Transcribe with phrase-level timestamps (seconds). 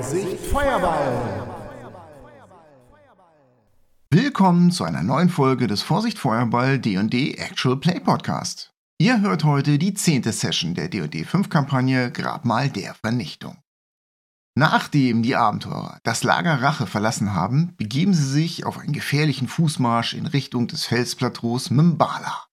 [0.00, 1.46] Vorsicht Feuerball!
[4.10, 8.72] Willkommen zu einer neuen Folge des Vorsicht Feuerball D&D Actual Play Podcast.
[8.96, 13.58] Ihr hört heute die zehnte Session der D&D 5 Kampagne Grabmal der Vernichtung.
[14.54, 20.14] Nachdem die Abenteurer das Lager Rache verlassen haben, begeben sie sich auf einen gefährlichen Fußmarsch
[20.14, 22.46] in Richtung des Felsplateaus Mbala.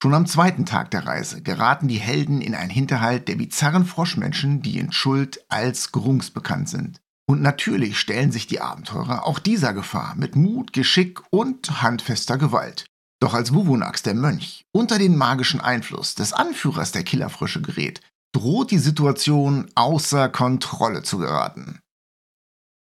[0.00, 4.62] Schon am zweiten Tag der Reise geraten die Helden in einen Hinterhalt der bizarren Froschmenschen,
[4.62, 7.00] die in Schuld als Grungs bekannt sind.
[7.28, 12.86] Und natürlich stellen sich die Abenteurer auch dieser Gefahr mit Mut, Geschick und handfester Gewalt.
[13.20, 18.00] Doch als Wuvunax der Mönch unter den magischen Einfluss des Anführers der Killerfrösche gerät,
[18.32, 21.80] droht die Situation außer Kontrolle zu geraten.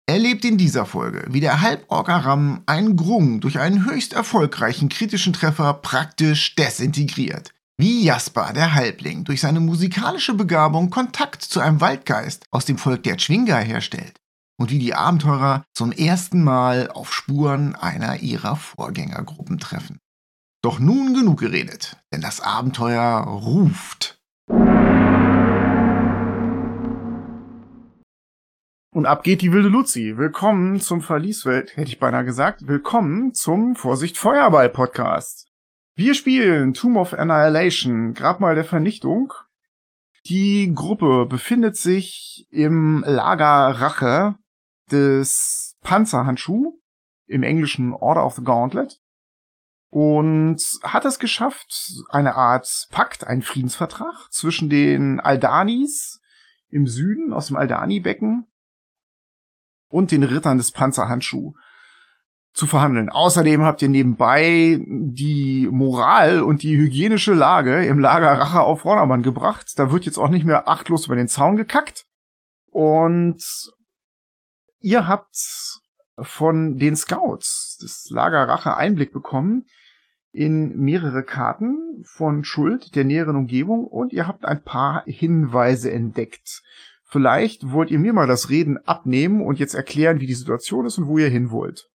[0.09, 5.35] Erlebt in dieser Folge, wie der Halborg Aram einen Grung durch einen höchst erfolgreichen kritischen
[5.35, 7.53] Treffer praktisch desintegriert.
[7.77, 13.03] Wie Jasper, der Halbling, durch seine musikalische Begabung Kontakt zu einem Waldgeist aus dem Volk
[13.03, 14.19] der Chwinga herstellt.
[14.59, 19.99] Und wie die Abenteurer zum ersten Mal auf Spuren einer ihrer Vorgängergruppen treffen.
[20.63, 24.19] Doch nun genug geredet, denn das Abenteuer ruft.
[28.91, 30.17] Und ab geht die wilde Luzi.
[30.17, 32.67] Willkommen zum Verlieswelt, hätte ich beinahe gesagt.
[32.67, 35.47] Willkommen zum Vorsicht Feuerball Podcast.
[35.95, 39.35] Wir spielen Tomb of Annihilation, Grabmal der Vernichtung.
[40.25, 44.37] Die Gruppe befindet sich im Lager Rache
[44.91, 46.81] des Panzerhandschuh,
[47.27, 49.03] im englischen Order of the Gauntlet.
[49.91, 56.23] Und hat es geschafft, eine Art Pakt, einen Friedensvertrag zwischen den Aldanis
[56.71, 58.47] im Süden aus dem Aldani-Becken
[59.89, 61.55] und den Rittern des Panzerhandschuh
[62.53, 63.09] zu verhandeln.
[63.09, 69.23] Außerdem habt ihr nebenbei die Moral und die hygienische Lage im Lager Rache auf Vordermann
[69.23, 69.79] gebracht.
[69.79, 72.07] Da wird jetzt auch nicht mehr achtlos über den Zaun gekackt.
[72.71, 73.43] Und
[74.81, 75.81] ihr habt
[76.21, 79.67] von den Scouts des Lager Rache Einblick bekommen
[80.33, 86.63] in mehrere Karten von Schuld der näheren Umgebung und ihr habt ein paar Hinweise entdeckt.
[87.11, 90.99] Vielleicht wollt ihr mir mal das Reden abnehmen und jetzt erklären, wie die Situation ist
[90.99, 91.91] und wo ihr hin wollt.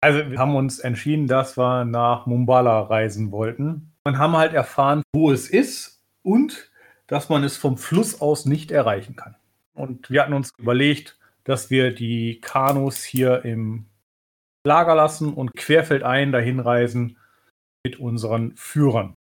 [0.00, 5.02] Also wir haben uns entschieden, dass wir nach Mumbala reisen wollten und haben halt erfahren,
[5.12, 6.70] wo es ist und
[7.08, 9.34] dass man es vom Fluss aus nicht erreichen kann.
[9.72, 13.86] Und wir hatten uns überlegt, dass wir die Kanus hier im
[14.64, 17.18] Lager lassen und querfeldein dahin reisen
[17.82, 19.13] mit unseren Führern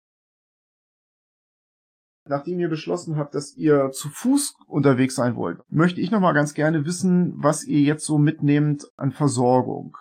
[2.27, 6.33] nachdem ihr beschlossen habt, dass ihr zu Fuß unterwegs sein wollt, möchte ich noch mal
[6.33, 9.97] ganz gerne wissen, was ihr jetzt so mitnehmt an Versorgung.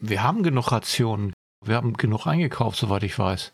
[0.00, 1.32] Wir haben genug Rationen.
[1.64, 3.52] Wir haben genug eingekauft, soweit ich weiß.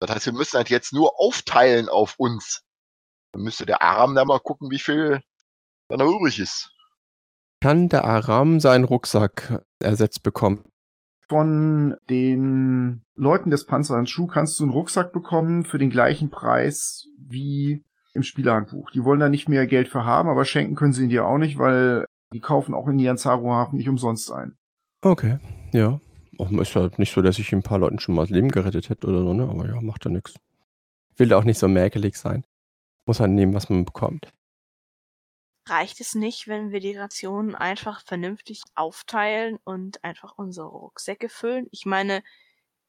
[0.00, 2.62] Das heißt, wir müssen halt jetzt nur aufteilen auf uns.
[3.32, 5.22] Dann müsste der Aram da mal gucken, wie viel
[5.88, 6.70] da noch übrig ist.
[7.62, 10.64] Kann der Aram seinen Rucksack ersetzt bekommen?
[11.28, 17.82] Von den Leuten des Panzerhandschuh kannst du einen Rucksack bekommen für den gleichen Preis wie
[18.14, 18.90] im Spielerhandbuch.
[18.90, 21.38] Die wollen da nicht mehr Geld für haben, aber schenken können sie ihn dir auch
[21.38, 24.56] nicht, weil die kaufen auch in Nianzaro Hafen nicht umsonst ein.
[25.02, 25.38] Okay,
[25.72, 26.00] ja.
[26.38, 28.90] Auch ist ja nicht so, dass ich ein paar Leuten schon mal das Leben gerettet
[28.90, 29.48] hätte oder so, ne?
[29.48, 30.34] Aber ja, macht ja nichts.
[31.16, 32.44] Will auch nicht so mäkelig sein.
[33.06, 34.28] Muss halt nehmen, was man bekommt.
[35.68, 41.66] Reicht es nicht, wenn wir die Rationen einfach vernünftig aufteilen und einfach unsere Rucksäcke füllen?
[41.72, 42.22] Ich meine,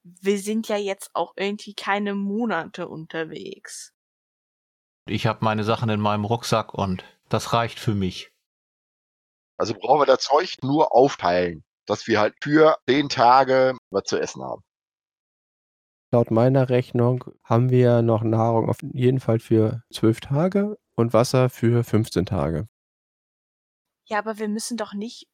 [0.03, 3.93] wir sind ja jetzt auch irgendwie keine Monate unterwegs.
[5.07, 8.31] Ich habe meine Sachen in meinem Rucksack und das reicht für mich.
[9.57, 14.19] Also brauchen wir das Zeug nur aufteilen, dass wir halt für zehn Tage was zu
[14.19, 14.61] essen haben.
[16.11, 21.49] Laut meiner Rechnung haben wir noch Nahrung auf jeden Fall für zwölf Tage und Wasser
[21.49, 22.67] für 15 Tage.
[24.05, 25.27] Ja, aber wir müssen doch nicht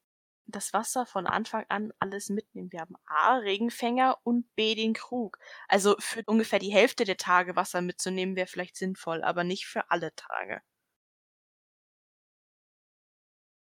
[0.45, 2.71] das Wasser von Anfang an alles mitnehmen.
[2.71, 5.37] Wir haben A, Regenfänger und B, den Krug.
[5.67, 9.89] Also für ungefähr die Hälfte der Tage Wasser mitzunehmen wäre vielleicht sinnvoll, aber nicht für
[9.89, 10.61] alle Tage.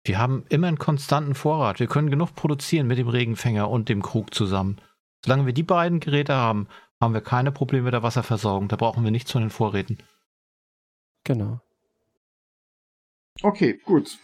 [0.05, 1.79] Wir haben immer einen konstanten Vorrat.
[1.79, 4.79] Wir können genug produzieren mit dem Regenfänger und dem Krug zusammen.
[5.25, 6.69] Solange wir die beiden Geräte haben,
[7.01, 8.69] haben wir keine Probleme mit der Wasserversorgung.
[8.69, 9.97] Da brauchen wir nichts von den Vorräten.
[11.25, 11.59] Genau.
[13.41, 14.19] Okay, gut.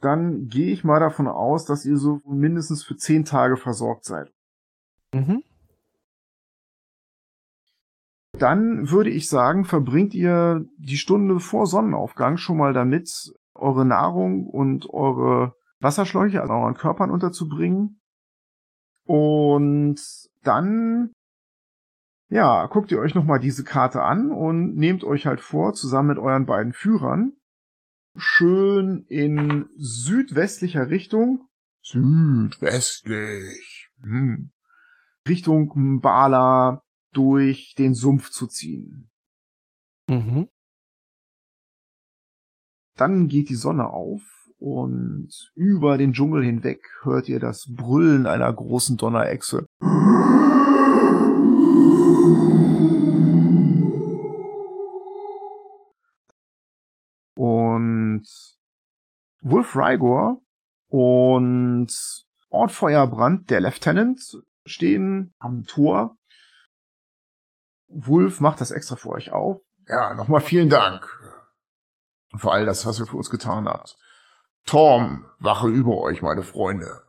[0.00, 4.32] Dann gehe ich mal davon aus, dass ihr so mindestens für zehn Tage versorgt seid.
[5.12, 5.42] Mhm.
[8.38, 14.46] Dann würde ich sagen, verbringt ihr die Stunde vor Sonnenaufgang schon mal damit, eure Nahrung
[14.46, 18.00] und eure Wasserschläuche an euren Körpern unterzubringen.
[19.04, 20.00] Und
[20.42, 21.12] dann,
[22.30, 26.18] ja, guckt ihr euch nochmal diese Karte an und nehmt euch halt vor, zusammen mit
[26.18, 27.32] euren beiden Führern,
[28.20, 31.48] schön in südwestlicher Richtung.
[31.82, 33.88] Südwestlich.
[34.02, 34.50] Hm.
[35.28, 36.82] Richtung Mbala
[37.12, 39.10] durch den Sumpf zu ziehen.
[40.08, 40.48] Mhm.
[42.96, 44.22] Dann geht die Sonne auf
[44.58, 49.66] und über den Dschungel hinweg hört ihr das Brüllen einer großen Donnerechse.
[57.80, 58.26] Und
[59.40, 60.42] Wolf Rygor
[60.88, 61.88] und
[62.50, 64.20] Ort Feuerbrand, der Lieutenant,
[64.66, 66.18] stehen am Tor.
[67.88, 69.62] Wolf macht das extra für euch auf.
[69.88, 71.08] Ja, nochmal vielen Dank.
[72.36, 73.96] Für all das, was ihr für uns getan habt.
[74.66, 77.04] Tom, wache über euch, meine Freunde.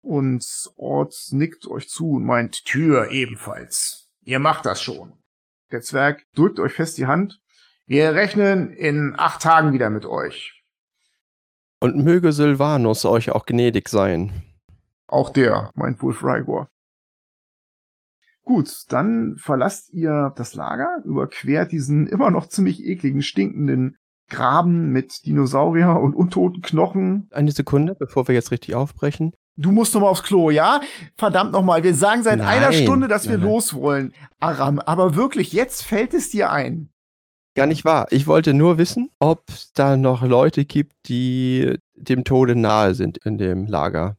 [0.00, 4.08] Und Ort nickt euch zu und meint, Tür ebenfalls.
[4.22, 5.22] Ihr macht das schon.
[5.70, 7.42] Der Zwerg drückt euch fest die Hand.
[7.88, 10.62] Wir rechnen in acht Tagen wieder mit euch.
[11.80, 14.42] Und möge Sylvanus euch auch gnädig sein.
[15.06, 16.68] Auch der, meint Wolf Rygor.
[18.42, 23.96] Gut, dann verlasst ihr das Lager, überquert diesen immer noch ziemlich ekligen, stinkenden
[24.28, 27.30] Graben mit Dinosaurier und untoten Knochen.
[27.30, 29.32] Eine Sekunde, bevor wir jetzt richtig aufbrechen.
[29.56, 30.82] Du musst noch mal aufs Klo, ja?
[31.16, 32.48] Verdammt noch mal, wir sagen seit Nein.
[32.48, 33.50] einer Stunde, dass wir Nein, nein.
[33.50, 34.12] los wollen.
[34.40, 36.90] Aram, aber wirklich, jetzt fällt es dir ein.
[37.58, 38.06] Gar nicht wahr.
[38.10, 43.18] Ich wollte nur wissen, ob es da noch Leute gibt, die dem Tode nahe sind
[43.24, 44.16] in dem Lager.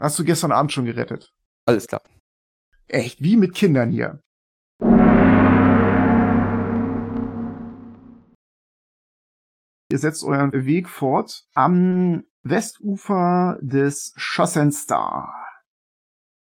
[0.00, 1.32] Hast du gestern Abend schon gerettet?
[1.64, 2.02] Alles klar.
[2.88, 4.18] Echt, wie mit Kindern hier.
[9.92, 15.53] Ihr setzt euren Weg fort am Westufer des Schossenstar.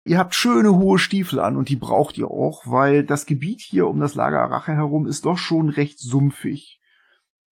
[0.07, 3.87] Ihr habt schöne hohe Stiefel an und die braucht ihr auch, weil das Gebiet hier
[3.89, 6.79] um das Lager Arache herum ist doch schon recht sumpfig.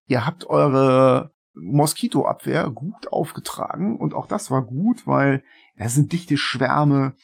[0.05, 5.43] Ihr habt eure Moskitoabwehr gut aufgetragen und auch das war gut, weil
[5.75, 7.15] es sind dichte Schwärme,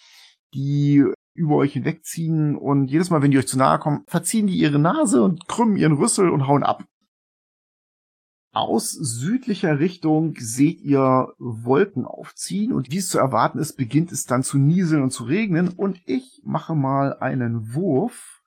[0.56, 1.06] die
[1.36, 4.80] über euch hinwegziehen und jedes Mal, wenn die euch zu nahe kommen, verziehen die ihre
[4.80, 6.84] Nase und krümmen ihren Rüssel und hauen ab.
[8.52, 14.26] Aus südlicher Richtung seht ihr Wolken aufziehen und wie es zu erwarten ist, beginnt es
[14.26, 18.42] dann zu nieseln und zu regnen und ich mache mal einen Wurf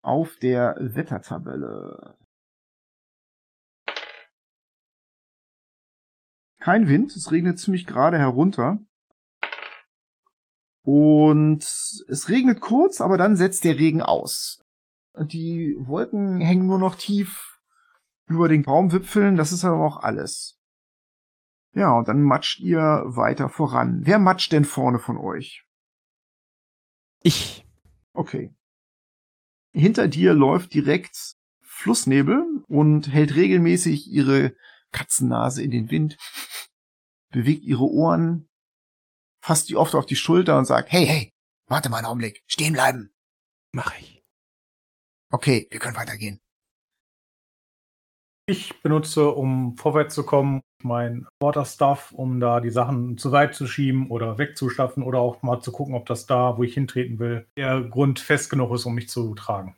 [0.00, 2.16] auf der Wettertabelle.
[6.60, 8.78] Kein Wind, es regnet ziemlich gerade herunter.
[10.84, 14.64] Und es regnet kurz, aber dann setzt der Regen aus.
[15.18, 17.51] Die Wolken hängen nur noch tief
[18.26, 20.58] über den Baumwipfeln, das ist aber auch alles.
[21.74, 24.00] Ja, und dann matscht ihr weiter voran.
[24.04, 25.64] Wer matscht denn vorne von euch?
[27.22, 27.66] Ich.
[28.12, 28.54] Okay.
[29.72, 34.54] Hinter dir läuft direkt Flussnebel und hält regelmäßig ihre
[34.92, 36.18] Katzennase in den Wind,
[37.30, 38.50] bewegt ihre Ohren,
[39.40, 41.32] fasst die oft auf die Schulter und sagt, hey, hey,
[41.66, 43.14] warte mal einen Augenblick, stehen bleiben.
[43.72, 44.22] Mach ich.
[45.30, 46.42] Okay, wir können weitergehen.
[48.52, 53.66] Ich benutze, um vorwärts zu kommen, mein Waterstuff, um da die Sachen zu weit zu
[53.66, 57.46] schieben oder wegzuschaffen oder auch mal zu gucken, ob das da, wo ich hintreten will,
[57.56, 59.74] der Grund fest genug ist, um mich zu tragen.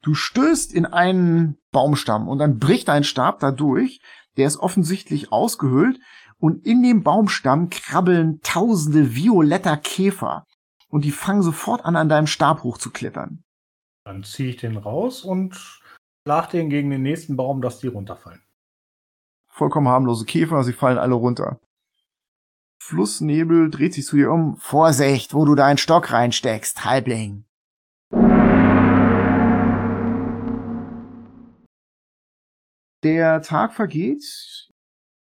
[0.00, 4.00] Du stößt in einen Baumstamm und dann bricht ein Stab da durch.
[4.36, 5.98] Der ist offensichtlich ausgehöhlt
[6.38, 10.44] und in dem Baumstamm krabbeln tausende violetter Käfer
[10.88, 13.42] und die fangen sofort an, an deinem Stab hochzuklettern.
[14.04, 15.80] Dann ziehe ich den raus und
[16.28, 18.42] schlag den gegen den nächsten Baum, dass die runterfallen.
[19.46, 21.58] Vollkommen harmlose Käfer, sie fallen alle runter.
[22.82, 24.58] Flussnebel dreht sich zu dir um.
[24.58, 27.46] Vorsicht, wo du deinen Stock reinsteckst, Halbling.
[33.02, 34.68] Der Tag vergeht,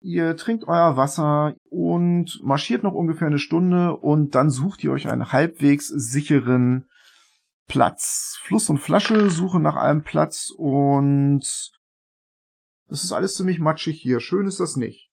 [0.01, 5.09] ihr trinkt euer Wasser und marschiert noch ungefähr eine Stunde und dann sucht ihr euch
[5.09, 6.89] einen halbwegs sicheren
[7.67, 8.39] Platz.
[8.43, 11.43] Fluss und Flasche suchen nach einem Platz und
[12.89, 14.21] es ist alles ziemlich matschig hier.
[14.21, 15.11] Schön ist das nicht.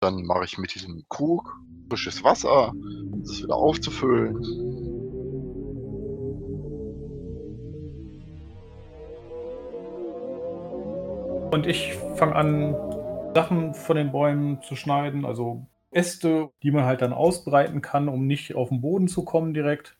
[0.00, 4.36] Dann mache ich mit diesem Krug frisches Wasser, um das wieder aufzufüllen.
[11.52, 12.74] Und ich fange an,
[13.34, 18.26] Sachen von den Bäumen zu schneiden, also Äste, die man halt dann ausbreiten kann, um
[18.26, 19.99] nicht auf den Boden zu kommen direkt.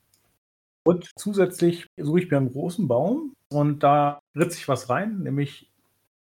[0.85, 5.71] Und zusätzlich suche ich mir einen großen Baum und da ritze ich was rein, nämlich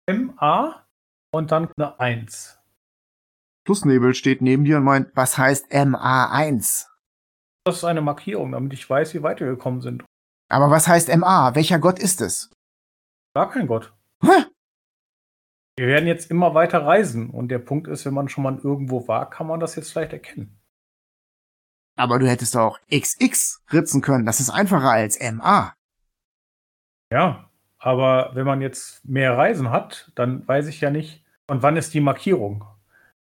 [0.08, 0.84] MA
[1.32, 2.58] und dann eine 1.
[3.66, 6.87] Flussnebel steht neben dir und meint, was heißt MA1?
[7.64, 10.04] Das ist eine Markierung, damit ich weiß, wie weit wir gekommen sind.
[10.50, 11.54] Aber was heißt MA?
[11.54, 12.50] Welcher Gott ist es?
[13.34, 13.94] Gar kein Gott.
[14.23, 14.44] Hä?
[15.76, 17.30] Wir werden jetzt immer weiter reisen.
[17.30, 20.12] Und der Punkt ist, wenn man schon mal irgendwo war, kann man das jetzt vielleicht
[20.12, 20.61] erkennen.
[21.97, 24.27] Aber du hättest auch XX ritzen können.
[24.27, 25.75] Das ist einfacher als MA.
[27.13, 31.77] Ja, aber wenn man jetzt mehr Reisen hat, dann weiß ich ja nicht, und wann
[31.77, 32.65] ist die Markierung?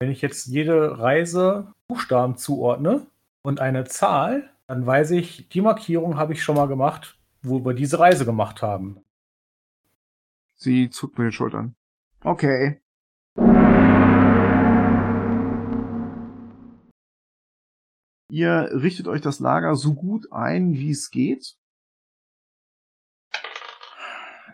[0.00, 3.06] Wenn ich jetzt jede Reise Buchstaben zuordne
[3.42, 7.74] und eine Zahl, dann weiß ich, die Markierung habe ich schon mal gemacht, wo wir
[7.74, 9.02] diese Reise gemacht haben.
[10.56, 11.74] Sie zuckt mit den Schultern.
[12.22, 12.80] Okay.
[18.30, 21.56] Ihr richtet euch das Lager so gut ein, wie es geht.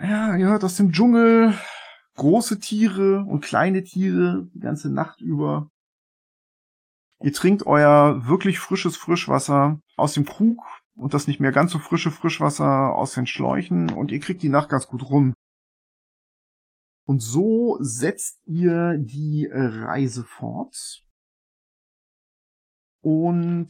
[0.01, 1.55] Ja, ihr hört aus dem Dschungel
[2.15, 5.71] große Tiere und kleine Tiere die ganze Nacht über.
[7.23, 10.63] Ihr trinkt euer wirklich frisches Frischwasser aus dem Krug
[10.95, 14.49] und das nicht mehr ganz so frische Frischwasser aus den Schläuchen und ihr kriegt die
[14.49, 15.35] Nacht ganz gut rum.
[17.07, 21.05] Und so setzt ihr die Reise fort.
[23.07, 23.69] Und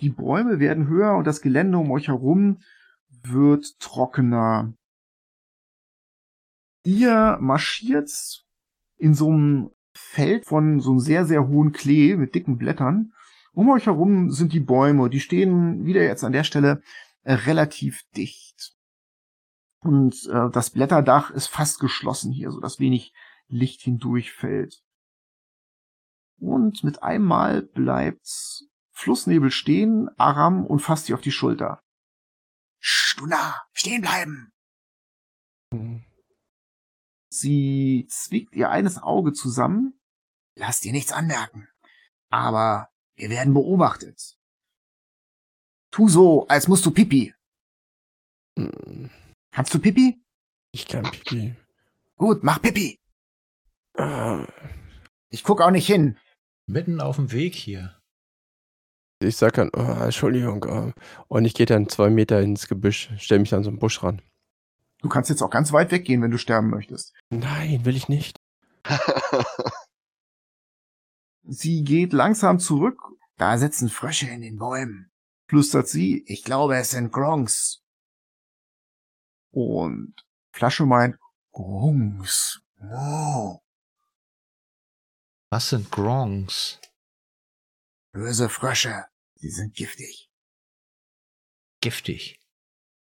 [0.00, 2.62] die Bäume werden höher und das Gelände um euch herum
[3.10, 4.72] wird trockener.
[6.84, 8.46] Ihr marschiert
[8.96, 13.12] in so einem Feld von so einem sehr, sehr hohen Klee mit dicken Blättern.
[13.52, 16.80] Um euch herum sind die Bäume, die stehen wieder jetzt an der Stelle
[17.24, 18.74] äh, relativ dicht.
[19.80, 23.12] Und äh, das Blätterdach ist fast geschlossen hier, so dass wenig
[23.48, 24.85] Licht hindurchfällt.
[26.38, 31.82] Und mit einmal bleibt Flussnebel stehen, Aram und fasst sie auf die Schulter.
[32.80, 34.52] Stuna, stehen bleiben!
[35.72, 36.04] Hm.
[37.28, 40.00] Sie zwickt ihr eines Auge zusammen.
[40.54, 41.68] Lass dir nichts anmerken.
[42.30, 44.38] Aber wir werden beobachtet.
[45.90, 47.34] Tu so, als musst du Pipi.
[48.58, 49.10] Hm.
[49.50, 50.22] Kannst du Pipi?
[50.72, 51.56] Ich kann Pipi.
[52.16, 52.98] Gut, mach Pipi.
[53.98, 54.46] Ah,
[55.30, 56.18] Ich guck auch nicht hin.
[56.66, 57.98] Mitten auf dem Weg hier.
[59.20, 60.64] Ich sag dann, oh, Entschuldigung.
[60.68, 60.92] oh.
[61.28, 64.20] Und ich gehe dann zwei Meter ins Gebüsch, stell mich an so einen Busch ran.
[65.00, 67.14] Du kannst jetzt auch ganz weit weggehen, wenn du sterben möchtest.
[67.30, 68.36] Nein, will ich nicht.
[71.48, 73.00] Sie geht langsam zurück.
[73.38, 75.10] Da sitzen Frösche in den Bäumen.
[75.48, 77.84] Flüstert sie, ich glaube, es sind Gronks.
[79.52, 80.14] Und
[80.52, 81.16] Flasche meint,
[81.52, 82.62] Gronks.
[82.80, 83.60] Oh,
[85.50, 86.80] Was sind Grongs?
[88.12, 89.04] böse Frösche.
[89.34, 90.30] Sie sind giftig.
[91.80, 92.40] Giftig.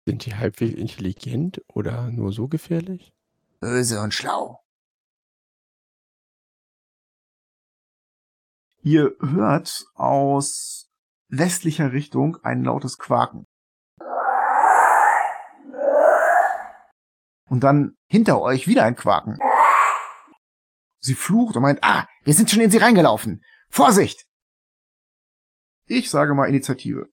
[0.06, 3.12] Sind die halbwegs intelligent oder nur so gefährlich?
[3.60, 4.64] Böse und schlau.
[8.82, 10.90] Ihr hört aus
[11.28, 13.46] westlicher Richtung ein lautes Quaken.
[17.48, 19.38] Und dann hinter euch wieder ein Quaken.
[21.02, 23.44] Sie flucht und meint, ah, wir sind schon in sie reingelaufen.
[23.68, 24.26] Vorsicht!
[25.86, 27.08] Ich sage mal Initiative.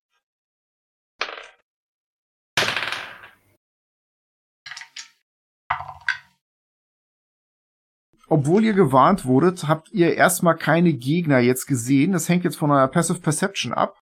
[8.30, 12.12] obwohl ihr gewarnt wurdet, habt ihr erstmal keine Gegner jetzt gesehen.
[12.12, 14.00] Das hängt jetzt von eurer Passive Perception ab.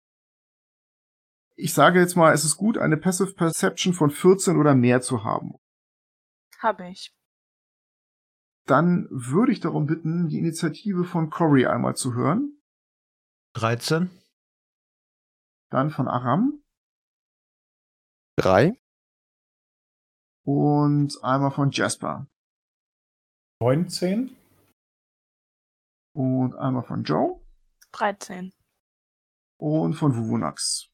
[1.54, 5.24] Ich sage jetzt mal, es ist gut, eine Passive Perception von 14 oder mehr zu
[5.24, 5.54] haben.
[6.58, 7.15] Habe ich.
[8.66, 12.61] Dann würde ich darum bitten, die Initiative von Cory einmal zu hören.
[13.54, 14.11] 13?
[15.70, 16.62] Dann von Aram
[18.37, 18.78] Drei?
[20.44, 22.26] und einmal von Jasper
[23.61, 24.37] 19?
[26.12, 27.40] und einmal von Joe
[27.92, 28.52] 13.
[29.58, 30.90] und von Vuvunax.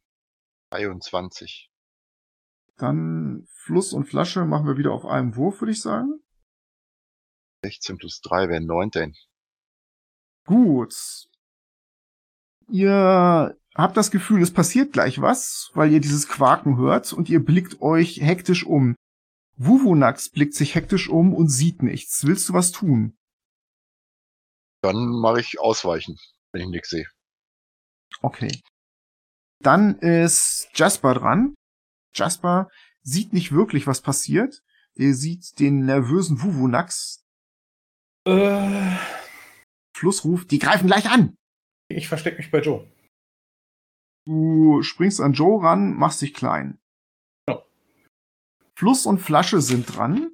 [0.70, 1.70] 23.
[2.76, 6.21] Dann Fluss und Flasche machen wir wieder auf einem Wurf, würde ich sagen.
[7.62, 9.14] 16 plus 3 wären 19.
[10.46, 10.94] Gut.
[12.68, 17.44] Ihr habt das Gefühl, es passiert gleich was, weil ihr dieses Quaken hört und ihr
[17.44, 18.96] blickt euch hektisch um.
[19.56, 22.26] Wuvunax blickt sich hektisch um und sieht nichts.
[22.26, 23.16] Willst du was tun?
[24.82, 26.18] Dann mache ich ausweichen,
[26.50, 27.06] wenn ich nichts sehe.
[28.20, 28.60] Okay.
[29.60, 31.54] Dann ist Jasper dran.
[32.14, 32.68] Jasper
[33.02, 34.62] sieht nicht wirklich, was passiert.
[34.94, 37.21] Er sieht den nervösen Wuvunax.
[38.24, 38.96] Äh,
[39.96, 41.36] Fluss ruft, die greifen gleich an.
[41.88, 42.88] ich verstecke mich bei Joe.
[44.26, 46.78] Du springst an Joe ran, machst dich klein.
[47.48, 47.64] Ja.
[48.76, 50.30] Fluss und Flasche sind dran.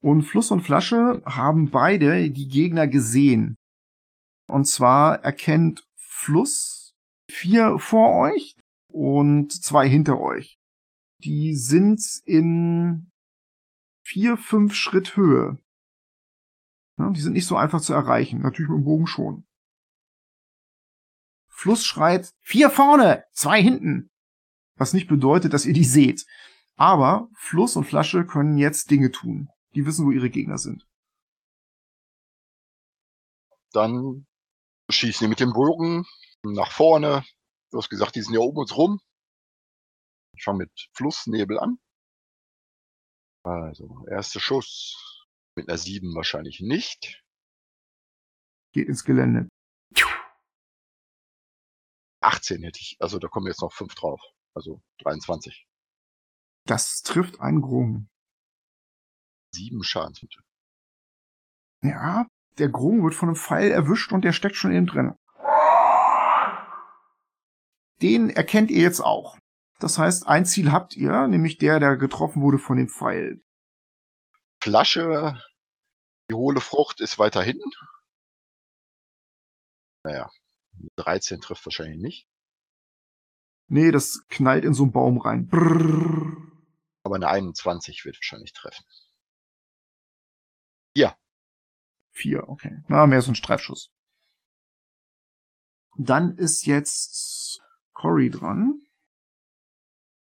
[0.00, 3.56] Und Fluss und Flasche haben beide die Gegner gesehen.
[4.48, 6.94] Und zwar erkennt Fluss
[7.30, 8.56] vier vor euch
[8.92, 10.58] und zwei hinter euch.
[11.24, 13.10] Die sind in
[14.06, 15.58] vier, fünf Schritt Höhe.
[16.98, 18.40] Ja, die sind nicht so einfach zu erreichen.
[18.40, 19.46] Natürlich mit dem Bogen schon.
[21.48, 24.10] Fluss schreit, vier vorne, zwei hinten.
[24.76, 26.26] Was nicht bedeutet, dass ihr die seht.
[26.76, 29.48] Aber Fluss und Flasche können jetzt Dinge tun.
[29.74, 30.86] Die wissen, wo ihre Gegner sind.
[33.72, 34.26] Dann
[34.90, 36.06] schießen die mit dem Bogen
[36.42, 37.24] nach vorne.
[37.70, 39.00] Du hast gesagt, die sind ja oben uns rum.
[40.32, 41.78] Ich fange mit Flussnebel an.
[43.42, 45.15] Also, erster Schuss
[45.56, 47.22] mit einer 7 wahrscheinlich nicht.
[48.72, 49.48] Geht ins Gelände.
[52.20, 54.20] 18 hätte ich, also da kommen jetzt noch 5 drauf.
[54.54, 55.66] Also 23.
[56.66, 58.08] Das trifft einen Grung.
[59.54, 60.42] 7 Schadenspunkte.
[61.82, 62.26] Ja,
[62.58, 65.14] der Grung wird von einem Pfeil erwischt und der steckt schon innen drin.
[68.02, 69.38] Den erkennt ihr jetzt auch.
[69.78, 73.40] Das heißt, ein Ziel habt ihr, nämlich der, der getroffen wurde von dem Pfeil.
[74.66, 75.40] Flasche,
[76.28, 77.70] die hohle Frucht ist weiter hinten.
[80.02, 80.28] Naja,
[80.96, 82.28] 13 trifft wahrscheinlich nicht.
[83.68, 85.46] Nee, das knallt in so einen Baum rein.
[85.46, 86.36] Brrr.
[87.04, 88.84] Aber eine 21 wird wahrscheinlich treffen.
[92.12, 92.82] Vier, okay.
[92.88, 93.92] Na, mehr so ein Streifschuss.
[95.96, 98.82] Dann ist jetzt Cory dran.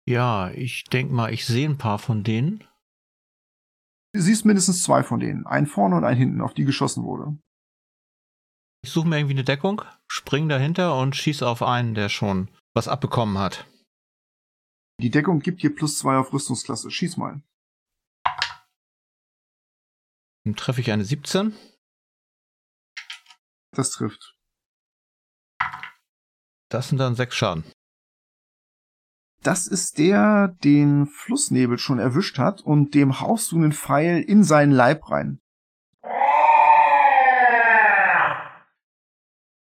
[0.06, 2.68] Ja, ich denk mal, ich sehe ein paar von denen.
[4.18, 5.46] Du siehst mindestens zwei von denen.
[5.46, 7.38] Einen vorne und einen hinten, auf die geschossen wurde.
[8.84, 12.88] Ich suche mir irgendwie eine Deckung, spring dahinter und schieß auf einen, der schon was
[12.88, 13.68] abbekommen hat.
[15.00, 16.90] Die Deckung gibt dir plus zwei auf Rüstungsklasse.
[16.90, 17.44] Schieß mal.
[20.46, 21.56] Dann treffe ich eine 17.
[23.76, 24.36] Das trifft.
[26.72, 27.72] Das sind dann sechs Schaden.
[29.44, 34.44] Das ist der, den Flussnebel schon erwischt hat und dem haust du einen Pfeil in
[34.44, 35.40] seinen Leib rein.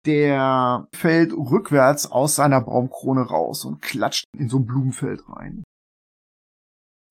[0.06, 5.62] Der fällt rückwärts aus seiner Baumkrone raus und klatscht in so ein Blumenfeld rein.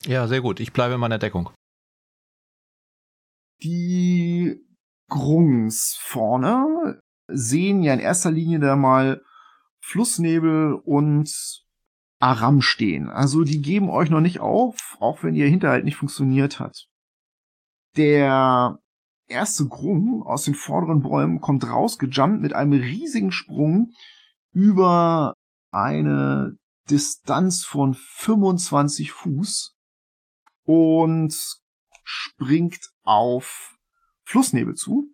[0.04, 0.60] Ja, sehr gut.
[0.60, 1.50] Ich bleibe in meiner Deckung.
[3.62, 4.60] Die
[5.08, 9.22] Grungs vorne sehen ja in erster Linie da mal
[9.82, 11.62] Flussnebel und
[12.20, 13.08] Aram stehen.
[13.08, 16.86] Also die geben euch noch nicht auf, auch wenn ihr Hinterhalt nicht funktioniert hat.
[17.96, 18.78] Der
[19.26, 23.92] erste Grung aus den vorderen Bäumen kommt rausgejumpt mit einem riesigen Sprung
[24.52, 25.34] über
[25.72, 26.56] eine
[26.90, 29.76] Distanz von 25 Fuß
[30.64, 31.34] und
[32.04, 33.76] springt auf
[34.24, 35.12] Flussnebel zu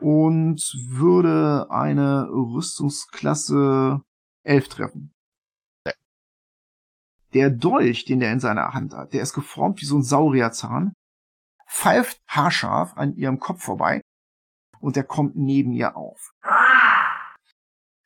[0.00, 4.02] und würde eine Rüstungsklasse
[4.42, 5.14] 11 treffen.
[7.32, 10.94] Der Dolch, den der in seiner Hand hat, der ist geformt wie so ein Saurierzahn,
[11.68, 14.00] pfeift haarscharf an ihrem Kopf vorbei
[14.80, 16.32] und der kommt neben ihr auf.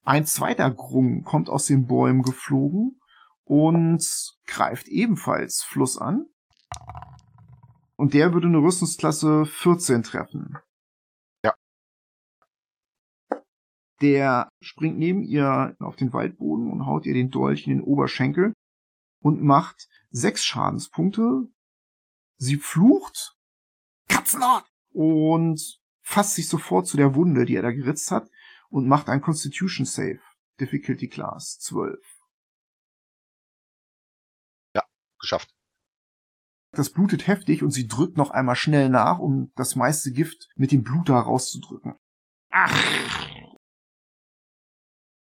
[0.05, 3.01] Ein zweiter Grung kommt aus den Bäumen geflogen
[3.45, 4.05] und
[4.47, 6.27] greift ebenfalls Fluss an.
[7.97, 10.59] Und der würde eine Rüstungsklasse 14 treffen.
[11.43, 11.55] Ja.
[14.03, 18.53] Der springt neben ihr auf den Waldboden und haut ihr den Dolch in den Oberschenkel
[19.25, 21.49] und macht sechs Schadenspunkte.
[22.37, 23.39] Sie flucht
[24.07, 28.31] Katzenort und fasst sich sofort zu der Wunde, die er da geritzt hat
[28.69, 30.21] und macht ein Constitution Save.
[30.61, 31.99] Difficulty Class 12.
[35.19, 35.55] Geschafft.
[36.73, 40.71] Das blutet heftig und sie drückt noch einmal schnell nach, um das meiste Gift mit
[40.71, 41.95] dem Blut da rauszudrücken.
[42.51, 43.27] Ach.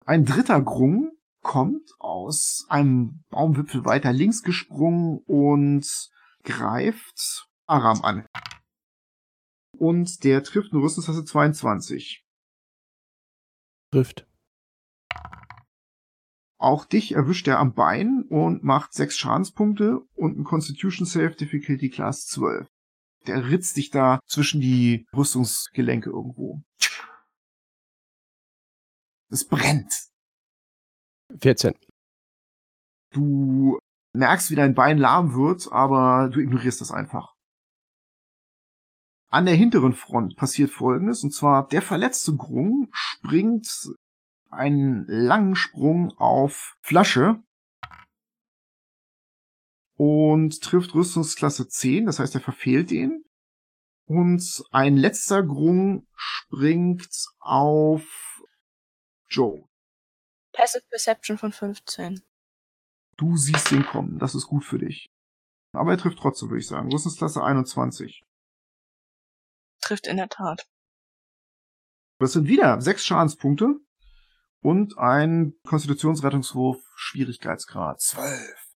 [0.05, 1.11] Ein dritter Grung
[1.41, 6.09] kommt aus einem Baumwipfel weiter links gesprungen und
[6.43, 8.25] greift Aram an.
[9.77, 12.23] Und der trifft eine Rüstungstasse 22.
[13.91, 14.27] Trifft.
[16.59, 21.89] Auch dich erwischt er am Bein und macht sechs Schadenspunkte und ein Constitution Save Difficulty
[21.89, 22.67] Class 12.
[23.25, 26.61] Der ritzt dich da zwischen die Rüstungsgelenke irgendwo.
[29.29, 29.91] Es brennt.
[31.39, 31.73] 14.
[33.13, 33.79] Du
[34.13, 37.33] merkst, wie dein Bein lahm wird, aber du ignorierst das einfach.
[39.29, 43.89] An der hinteren Front passiert Folgendes, und zwar der verletzte Grung springt
[44.49, 47.41] einen langen Sprung auf Flasche
[49.95, 53.23] und trifft Rüstungsklasse 10, das heißt, er verfehlt den.
[54.05, 58.43] Und ein letzter Grung springt auf
[59.29, 59.70] Joe.
[60.61, 62.21] Passive Perception von 15.
[63.17, 65.09] Du siehst den kommen, das ist gut für dich.
[65.73, 66.91] Aber er trifft trotzdem, würde ich sagen.
[66.91, 68.23] Rüstungsklasse 21.
[69.81, 70.69] Trifft in der Tat.
[72.19, 73.79] Das sind wieder sechs Schadenspunkte
[74.61, 78.75] und ein Konstitutionsrettungswurf Schwierigkeitsgrad 12.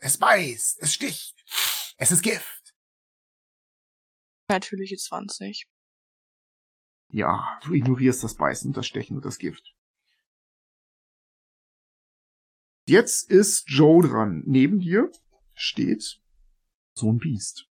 [0.00, 1.40] Es beißt, es sticht,
[1.98, 2.74] es ist Gift.
[4.48, 5.68] Natürliche 20.
[7.12, 9.76] Ja, du ignorierst das Beißen, das Stechen und das Gift.
[12.84, 14.42] Jetzt ist Joe dran.
[14.44, 15.10] Neben dir
[15.54, 16.20] steht
[16.94, 17.68] so ein Biest.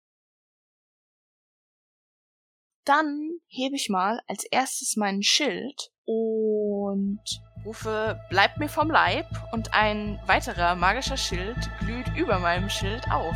[2.86, 7.22] Dann hebe ich mal als erstes meinen Schild und
[7.64, 13.36] rufe Bleibt mir vom Leib und ein weiterer magischer Schild glüht über meinem Schild auf.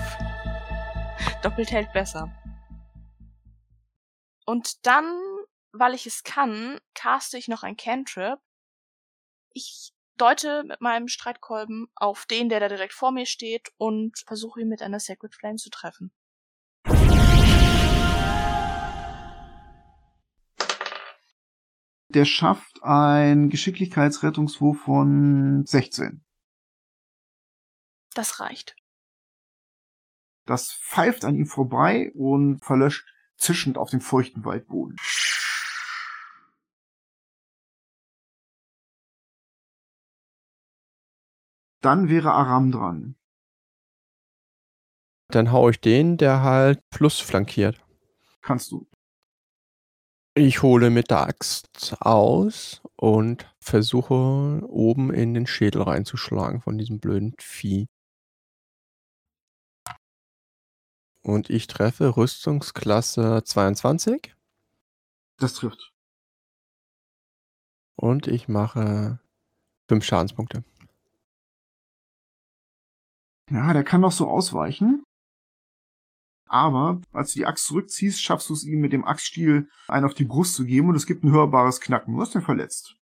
[1.43, 2.32] Doppelt hält besser.
[4.45, 5.05] Und dann,
[5.71, 8.39] weil ich es kann, caste ich noch ein Cantrip.
[9.53, 14.62] Ich deute mit meinem Streitkolben auf den, der da direkt vor mir steht und versuche
[14.62, 16.12] ihn mit einer Sacred Flame zu treffen.
[22.12, 26.23] Der schafft ein Geschicklichkeitsrettungswurf von 16.
[28.15, 28.75] Das reicht.
[30.47, 33.05] Das pfeift an ihm vorbei und verlöscht
[33.38, 34.97] zischend auf dem feuchten Waldboden.
[41.81, 43.15] Dann wäre Aram dran.
[45.31, 47.79] Dann hau ich den, der halt Plus flankiert.
[48.41, 48.87] Kannst du.
[50.35, 56.99] Ich hole mit der Axt aus und versuche oben in den Schädel reinzuschlagen von diesem
[56.99, 57.87] blöden Vieh.
[61.21, 64.33] Und ich treffe Rüstungsklasse 22
[65.37, 65.93] Das trifft.
[67.95, 69.19] und ich mache
[69.89, 70.63] 5 Schadenspunkte.
[73.49, 75.03] Ja, der kann noch so ausweichen.
[76.45, 80.15] Aber als du die Axt zurückziehst, schaffst du es ihm mit dem Axtstiel einen auf
[80.15, 82.15] die Brust zu geben und es gibt ein hörbares Knacken.
[82.15, 82.95] Du hast ihn verletzt.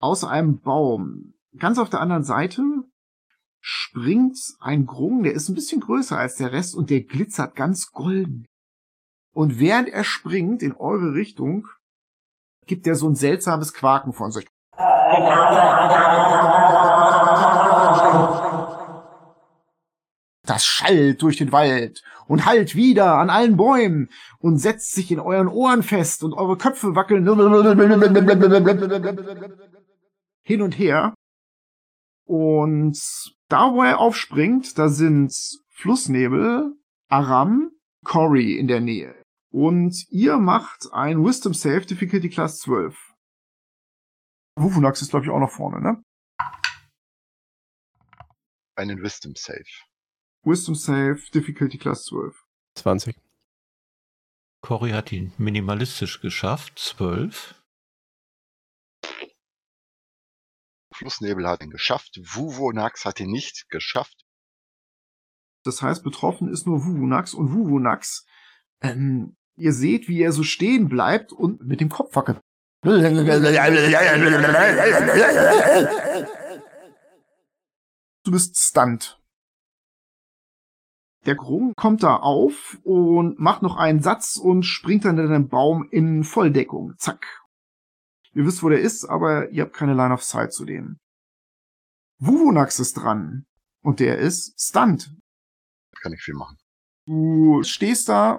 [0.00, 2.62] Aus einem Baum, ganz auf der anderen Seite,
[3.60, 7.90] springt ein Grung, der ist ein bisschen größer als der Rest und der glitzert ganz
[7.92, 8.46] golden.
[9.34, 11.68] Und während er springt in eure Richtung,
[12.66, 14.46] gibt er so ein seltsames Quaken von sich.
[20.42, 25.20] Das schallt durch den Wald und hallt wieder an allen Bäumen und setzt sich in
[25.20, 27.24] euren Ohren fest und eure Köpfe wackeln
[30.42, 31.14] hin und her.
[32.24, 32.98] Und
[33.48, 35.32] da, wo er aufspringt, da sind
[35.68, 36.74] Flussnebel,
[37.08, 37.70] Aram,
[38.04, 39.14] Cory in der Nähe.
[39.52, 42.96] Und ihr macht ein Wisdom Save, Difficulty Class 12.
[44.56, 46.02] Wufunax ist, glaube ich, auch noch vorne, ne?
[48.80, 49.66] Einen Wisdom Save.
[50.42, 52.34] Wisdom Save, Difficulty Class 12.
[52.76, 53.14] 20.
[54.62, 57.62] Cory hat ihn minimalistisch geschafft, 12.
[60.94, 62.18] Flussnebel hat ihn geschafft.
[62.22, 64.24] Vuvonax hat ihn nicht geschafft.
[65.62, 68.24] Das heißt, betroffen ist nur Wuvunax und Wuvunax,
[68.80, 72.40] ähm, ihr seht, wie er so stehen bleibt und mit dem Kopf wackelt.
[78.24, 79.18] Du bist stunned.
[81.26, 85.48] Der Grung kommt da auf und macht noch einen Satz und springt dann in den
[85.48, 86.94] Baum in Volldeckung.
[86.96, 87.26] Zack.
[88.32, 90.98] Ihr wisst, wo der ist, aber ihr habt keine Line of Sight zu dem.
[92.18, 93.46] Wuvunax ist dran.
[93.82, 95.14] Und der ist stunned.
[96.02, 96.58] Kann ich viel machen.
[97.06, 98.38] Du stehst da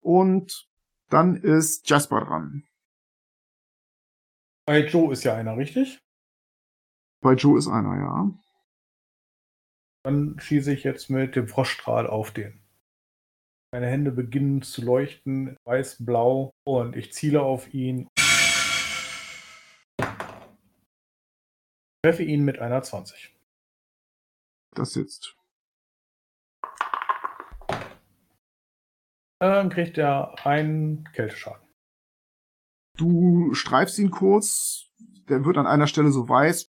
[0.00, 0.68] und
[1.08, 2.64] dann ist Jasper dran.
[4.72, 5.98] Bei Joe ist ja einer, richtig?
[7.20, 8.32] Bei Joe ist einer, ja.
[10.02, 12.58] Dann schieße ich jetzt mit dem Froschstrahl auf den.
[13.70, 18.08] Meine Hände beginnen zu leuchten, weiß-blau, und ich ziele auf ihn.
[22.02, 23.36] Treffe ihn mit einer 20.
[24.74, 25.36] Das sitzt.
[29.38, 31.71] Dann kriegt er einen Kälteschaden.
[32.96, 34.90] Du streifst ihn kurz,
[35.28, 36.70] der wird an einer Stelle so weiß.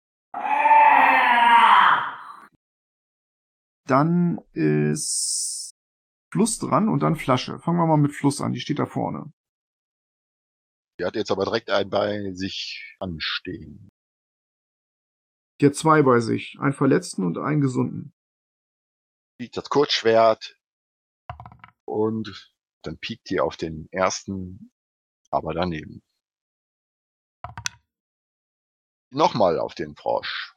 [3.87, 5.75] Dann ist
[6.31, 7.59] Fluss dran und dann Flasche.
[7.59, 9.33] Fangen wir mal mit Fluss an, die steht da vorne.
[10.99, 13.89] Die hat jetzt aber direkt einen bei sich anstehen.
[15.59, 18.13] Die hat zwei bei sich, einen Verletzten und einen Gesunden.
[19.39, 20.57] Zieht das Kurzschwert
[21.85, 22.53] und
[22.83, 24.71] dann piekt die auf den ersten,
[25.31, 26.01] aber daneben.
[29.11, 30.55] Nochmal auf den Frosch.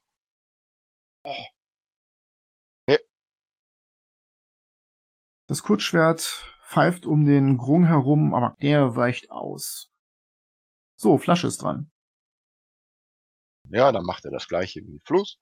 [5.47, 6.21] Das Kurzschwert
[6.63, 9.91] pfeift um den Grung herum, aber der weicht aus.
[10.97, 11.91] So, Flasche ist dran.
[13.69, 15.39] Ja, dann macht er das gleiche wie Fluss.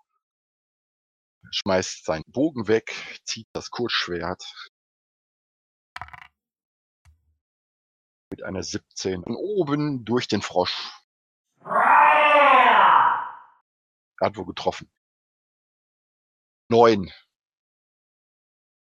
[1.51, 4.43] Schmeißt seinen Bogen weg, zieht das Kurzschwert.
[8.31, 10.91] Mit einer 17 von oben durch den Frosch.
[11.65, 11.73] Er
[14.23, 14.91] hat wohl getroffen.
[16.69, 17.11] Neun.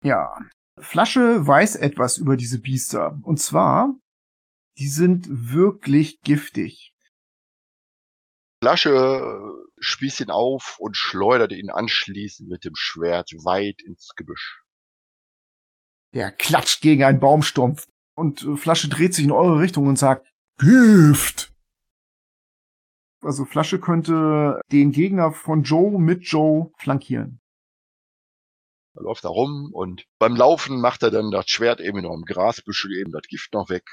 [0.02, 0.38] Ja.
[0.78, 3.18] Flasche weiß etwas über diese Biester.
[3.22, 3.94] Und zwar,
[4.78, 6.94] die sind wirklich giftig.
[8.62, 14.62] Flasche äh, spießt ihn auf und schleudert ihn anschließend mit dem Schwert weit ins Gebüsch.
[16.14, 17.86] Der klatscht gegen einen Baumstumpf.
[18.14, 20.26] Und äh, Flasche dreht sich in eure Richtung und sagt,
[20.58, 21.49] Gift!
[23.22, 27.40] Also Flasche könnte den Gegner von Joe mit Joe flankieren.
[28.94, 32.24] Er läuft da rum und beim Laufen macht er dann das Schwert eben noch im
[32.24, 33.84] Grasbüschel eben das Gift noch weg.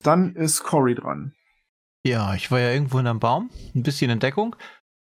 [0.00, 1.34] Dann ist Cory dran.
[2.04, 4.54] Ja, ich war ja irgendwo in einem Baum, ein bisschen in Deckung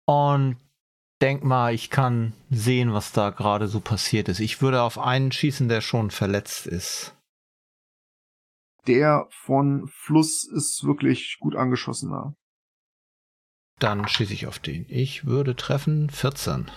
[0.05, 0.57] und
[1.21, 4.39] denk mal, ich kann sehen, was da gerade so passiert ist.
[4.39, 7.15] Ich würde auf einen schießen, der schon verletzt ist.
[8.87, 12.35] Der von Fluss ist wirklich gut angeschossener.
[13.79, 14.85] Dann schieße ich auf den.
[14.87, 16.71] Ich würde treffen 14.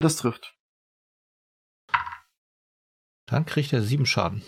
[0.00, 0.56] Das trifft.
[3.26, 4.42] Dann kriegt er sieben Schaden.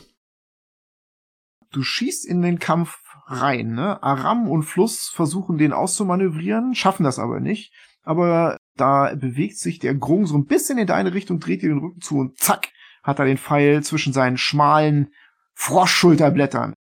[1.73, 4.03] Du schießt in den Kampf rein, ne?
[4.03, 7.73] Aram und Fluss versuchen den auszumanövrieren, schaffen das aber nicht.
[8.03, 11.79] Aber da bewegt sich der Grung so ein bisschen in deine Richtung, dreht dir den
[11.79, 12.69] Rücken zu und zack,
[13.03, 15.13] hat er den Pfeil zwischen seinen schmalen
[15.57, 16.75] Froschschulterblättern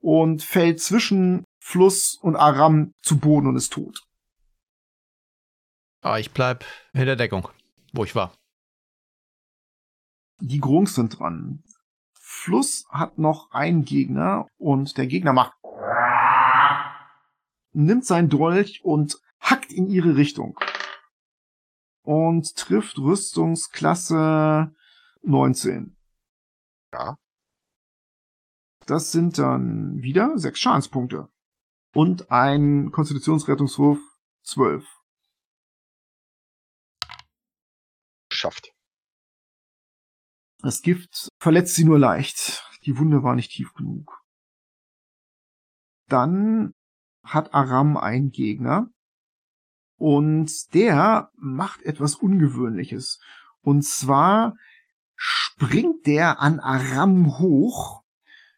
[0.00, 4.02] und fällt zwischen Fluss und Aram zu Boden und ist tot.
[6.02, 7.48] Ah, ich bleib hinter Deckung,
[7.92, 8.34] wo ich war.
[10.40, 11.62] Die Grungs sind dran.
[12.12, 15.52] Fluss hat noch einen Gegner und der Gegner macht
[17.72, 20.58] nimmt sein Dolch und hackt in ihre Richtung
[22.02, 24.74] und trifft Rüstungsklasse
[25.22, 25.96] 19.
[26.92, 27.16] Ja.
[28.86, 31.28] Das sind dann wieder sechs Schadenspunkte
[31.94, 33.98] und ein Konstitutionsrettungswurf
[34.42, 34.84] 12.
[38.32, 38.72] Schafft.
[40.62, 42.68] Das Gift verletzt sie nur leicht.
[42.84, 44.22] Die Wunde war nicht tief genug.
[46.08, 46.74] Dann
[47.22, 48.90] hat Aram einen Gegner
[49.96, 53.20] und der macht etwas Ungewöhnliches.
[53.60, 54.56] Und zwar
[55.14, 58.01] springt der an Aram hoch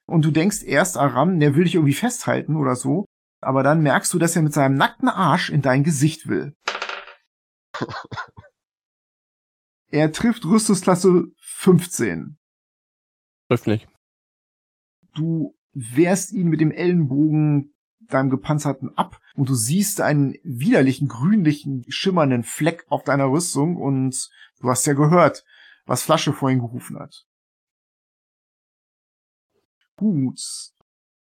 [0.06, 3.06] und du denkst erst, Aram, der will dich irgendwie festhalten oder so,
[3.40, 6.54] aber dann merkst du, dass er mit seinem nackten Arsch in dein Gesicht will.
[9.90, 12.38] er trifft Rüstungsklasse 15.
[13.48, 13.88] Trifft nicht.
[15.14, 21.84] Du wehrst ihn mit dem Ellenbogen deinem gepanzerten ab und du siehst einen widerlichen, grünlichen,
[21.88, 24.28] schimmernden Fleck auf deiner Rüstung und
[24.60, 25.44] du hast ja gehört,
[25.86, 27.24] was Flasche vorhin gerufen hat.
[29.96, 30.40] Gut.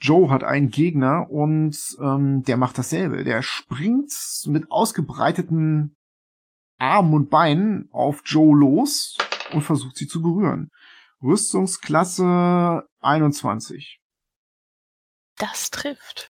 [0.01, 3.23] Joe hat einen Gegner und ähm, der macht dasselbe.
[3.23, 4.13] Der springt
[4.45, 5.97] mit ausgebreiteten
[6.77, 9.17] Armen und Beinen auf Joe los
[9.51, 10.69] und versucht sie zu berühren.
[11.21, 13.99] Rüstungsklasse 21.
[15.37, 16.31] Das trifft.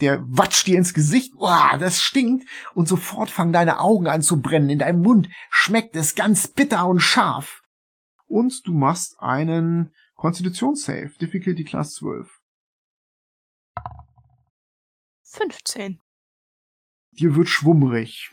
[0.00, 4.40] Der watscht dir ins Gesicht, Uah, das stinkt, und sofort fangen deine Augen an zu
[4.40, 4.70] brennen.
[4.70, 7.62] In deinem Mund schmeckt es ganz bitter und scharf.
[8.26, 12.40] Und du machst einen Konstitutionssave, Difficulty Class 12.
[15.20, 16.00] 15.
[17.10, 18.32] Dir wird schwummrig.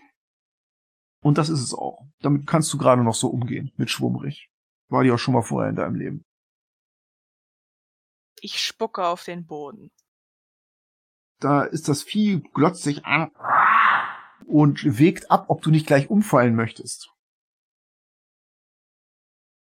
[1.22, 2.08] Und das ist es auch.
[2.22, 4.50] Damit kannst du gerade noch so umgehen, mit schwummrig.
[4.88, 6.24] War dir auch schon mal vorher in deinem Leben.
[8.40, 9.92] Ich spucke auf den Boden.
[11.42, 13.32] Da ist das Vieh, glotzt sich an
[14.48, 17.14] und wägt ab, ob du nicht gleich umfallen möchtest.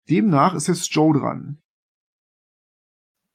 [0.08, 1.64] Demnach ist jetzt Joe dran.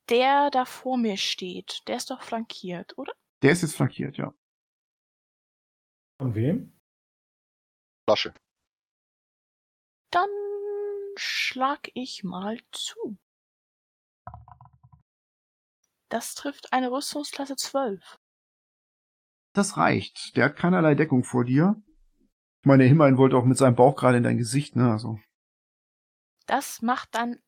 [0.09, 3.13] Der da vor mir steht, der ist doch flankiert, oder?
[3.43, 4.33] Der ist jetzt flankiert, ja.
[6.19, 6.79] Von wem?
[8.09, 8.33] Flasche.
[10.11, 10.31] Dann
[11.17, 13.19] schlag ich mal zu.
[16.09, 18.19] Das trifft eine Rüstungsklasse 12.
[19.55, 20.37] Das reicht.
[20.37, 21.83] Der hat keinerlei Deckung vor dir.
[22.63, 24.91] Ich meine, Himmeln wollte auch mit seinem Bauch gerade in dein Gesicht, ne?
[24.93, 25.19] Also.
[26.47, 27.41] Das macht dann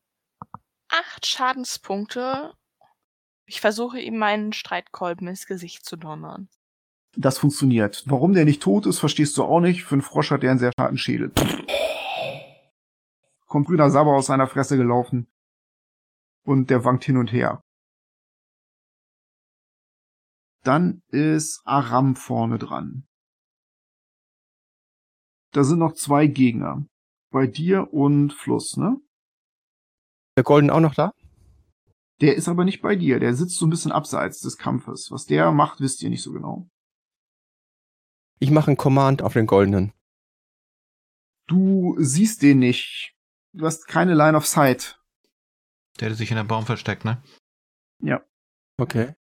[0.89, 2.53] acht Schadenspunkte.
[3.45, 6.49] Ich versuche ihm meinen Streitkolben ins Gesicht zu donnern.
[7.15, 8.03] Das funktioniert.
[8.05, 9.83] Warum der nicht tot ist, verstehst du auch nicht.
[9.83, 11.31] Für einen Frosch hat der einen sehr scharfen Schädel.
[13.47, 15.27] Kommt grüner Sabber aus seiner Fresse gelaufen.
[16.45, 17.61] Und der wankt hin und her.
[20.63, 23.07] Dann ist Aram vorne dran.
[25.51, 26.85] Da sind noch zwei Gegner.
[27.31, 28.97] Bei dir und Fluss, ne?
[30.39, 31.13] Der Golden auch noch da?
[32.21, 33.19] Der ist aber nicht bei dir.
[33.19, 35.11] Der sitzt so ein bisschen abseits des Kampfes.
[35.11, 36.69] Was der macht, wisst ihr nicht so genau.
[38.39, 39.91] Ich mache einen Command auf den Goldenen.
[41.47, 43.17] Du siehst den nicht.
[43.51, 45.01] Du hast keine Line of Sight.
[45.99, 47.21] Der, der sich in der Baum versteckt, ne?
[48.01, 48.23] Ja.
[48.77, 49.15] Okay.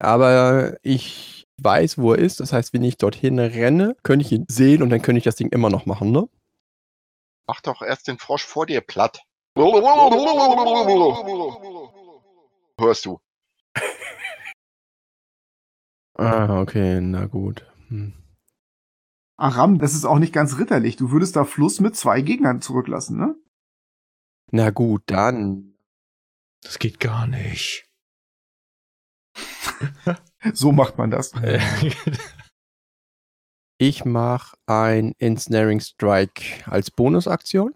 [0.00, 2.40] Aber ich weiß, wo er ist.
[2.40, 5.36] Das heißt, wenn ich dorthin renne, könnte ich ihn sehen und dann könnte ich das
[5.36, 6.28] Ding immer noch machen, ne?
[7.46, 9.22] Mach doch erst den Frosch vor dir platt.
[12.78, 13.18] Hörst du.
[16.18, 17.66] Ah, okay, na gut.
[17.88, 18.14] Hm.
[19.36, 20.96] Aram, das ist auch nicht ganz ritterlich.
[20.96, 23.34] Du würdest da Fluss mit zwei Gegnern zurücklassen, ne?
[24.50, 25.76] Na gut, dann.
[26.62, 27.86] Das geht gar nicht.
[30.54, 31.32] So macht man das.
[33.78, 37.74] Ich mache ein Ensnaring Strike als Bonusaktion.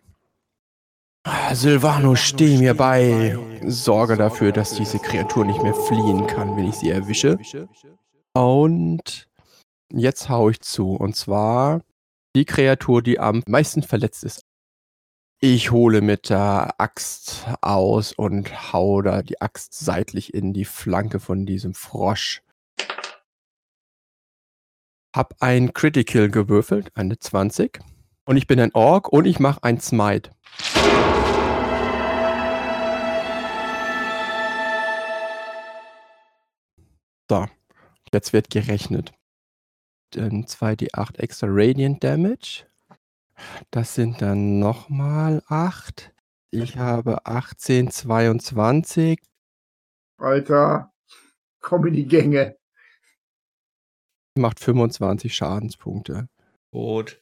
[1.25, 3.37] Ah, Silvano, steh mir bei.
[3.67, 7.39] Sorge dafür, dass diese Kreatur nicht mehr fliehen kann, wenn ich sie erwische.
[8.33, 9.29] Und
[9.93, 10.95] jetzt hau ich zu.
[10.95, 11.83] Und zwar
[12.35, 14.45] die Kreatur, die am meisten verletzt ist.
[15.43, 21.19] Ich hole mit der Axt aus und hau da die Axt seitlich in die Flanke
[21.19, 22.43] von diesem Frosch.
[25.15, 27.81] Hab ein Critical gewürfelt, eine 20.
[28.31, 30.31] Und ich bin ein Ork und ich mache ein Smite.
[37.29, 37.49] So,
[38.13, 39.13] jetzt wird gerechnet.
[40.11, 42.67] Dann 2d8 extra Radiant Damage.
[43.73, 46.15] Das sind dann nochmal 8.
[46.53, 49.21] Ich habe 18, 22.
[50.19, 50.93] Alter,
[51.59, 52.57] komm in die Gänge.
[54.37, 56.29] Macht 25 Schadenspunkte.
[56.71, 57.21] Gut.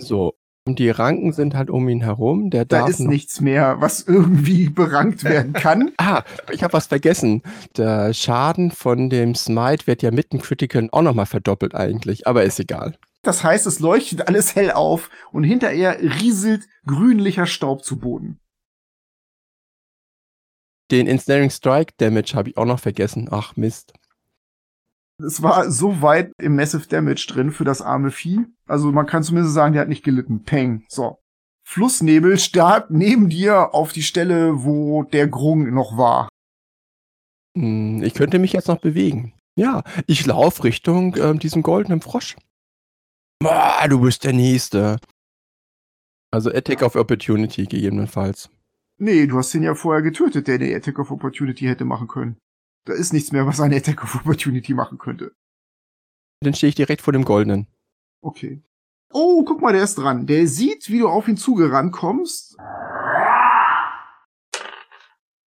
[0.00, 0.34] So.
[0.66, 2.50] Und die Ranken sind halt um ihn herum.
[2.50, 5.92] Der Da ist nichts mehr, was irgendwie berankt werden kann.
[5.98, 7.42] Ah, ich habe was vergessen.
[7.76, 12.44] Der Schaden von dem Smite wird ja mit dem Critical auch nochmal verdoppelt eigentlich, aber
[12.44, 12.96] ist egal.
[13.22, 18.40] Das heißt, es leuchtet alles hell auf und hinterher rieselt grünlicher Staub zu Boden.
[20.90, 23.28] Den Ensnaring Strike Damage habe ich auch noch vergessen.
[23.30, 23.92] Ach Mist.
[25.24, 28.46] Es war so weit im Massive Damage drin für das arme Vieh.
[28.66, 30.44] Also man kann zumindest sagen, der hat nicht gelitten.
[30.44, 30.84] Peng.
[30.88, 31.18] So.
[31.66, 36.28] Flussnebel starrt neben dir auf die Stelle, wo der Grung noch war.
[37.56, 39.34] Hm, Ich könnte mich jetzt noch bewegen.
[39.56, 42.36] Ja, ich laufe Richtung ähm, diesem goldenen Frosch.
[43.44, 44.98] Ah, du bist der Nächste.
[46.32, 48.50] Also Attack of Opportunity gegebenenfalls.
[48.98, 52.36] Nee, du hast den ja vorher getötet, der eine Attack of Opportunity hätte machen können.
[52.84, 55.34] Da ist nichts mehr, was eine Attack of Opportunity machen könnte.
[56.40, 57.66] Dann stehe ich direkt vor dem goldenen.
[58.22, 58.62] Okay.
[59.12, 60.26] Oh, guck mal, der ist dran.
[60.26, 62.56] Der sieht, wie du auf ihn zugerannt kommst.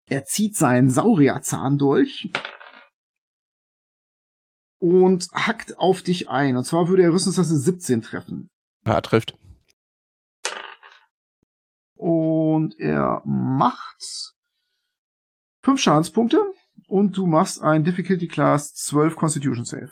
[0.08, 2.32] Er zieht seinen Saurierzahn durch
[4.80, 6.58] und hackt auf dich ein.
[6.58, 8.50] Und zwar würde er Rüstungsklasse 17 treffen.
[8.86, 9.38] Ja, trifft.
[11.96, 14.34] Und er macht
[15.64, 16.54] fünf Schadenspunkte
[16.94, 19.92] und du machst ein Difficulty Class 12 Constitution Save.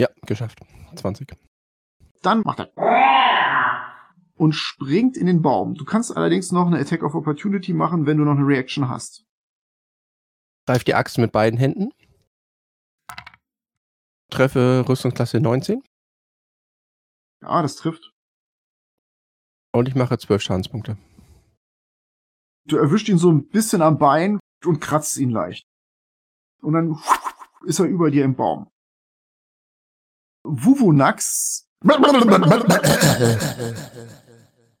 [0.00, 0.58] Ja, geschafft.
[0.96, 1.36] 20.
[2.22, 2.72] Dann macht er
[4.34, 5.74] und springt in den Baum.
[5.74, 9.24] Du kannst allerdings noch eine Attack of Opportunity machen, wenn du noch eine Reaction hast.
[10.66, 11.92] Greif die Axt mit beiden Händen.
[14.30, 15.80] Treffe Rüstungsklasse 19
[17.42, 18.10] Ja, das trifft.
[19.72, 20.98] und ich mache 12 Schadenspunkte.
[22.66, 25.66] Du erwischt ihn so ein bisschen am Bein und kratzt ihn leicht.
[26.62, 26.98] Und dann
[27.66, 28.70] ist er über dir im Baum.
[30.44, 31.66] Wuvunax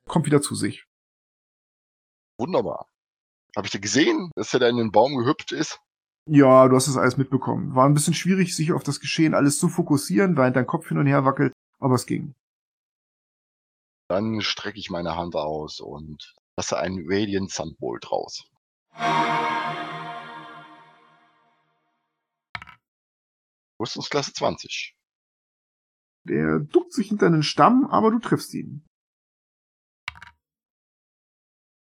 [0.06, 0.86] kommt wieder zu sich.
[2.38, 2.88] Wunderbar.
[3.56, 5.80] Habe ich dir gesehen, dass er da in den Baum gehüpft ist?
[6.26, 7.74] Ja, du hast das alles mitbekommen.
[7.74, 10.98] War ein bisschen schwierig, sich auf das Geschehen alles zu fokussieren, weil dein Kopf hin
[10.98, 12.34] und her wackelt, aber es ging.
[14.08, 18.44] Dann strecke ich meine Hand aus und lasse einen Radiant Sunbolt raus.
[23.80, 24.96] Rüstungsklasse 20.
[26.26, 28.86] Der duckt sich hinter einen Stamm, aber du triffst ihn.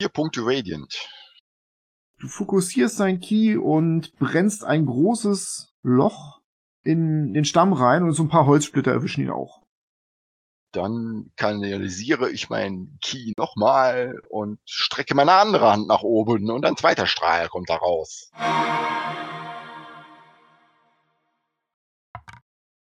[0.00, 1.08] Vier Punkte Radiant.
[2.18, 6.42] Du fokussierst dein Key und brennst ein großes Loch
[6.82, 9.65] in den Stamm rein und so ein paar Holzsplitter erwischen ihn auch.
[10.76, 16.76] Dann kanalisiere ich meinen Key nochmal und strecke meine andere Hand nach oben und ein
[16.76, 18.30] zweiter Strahl kommt da raus.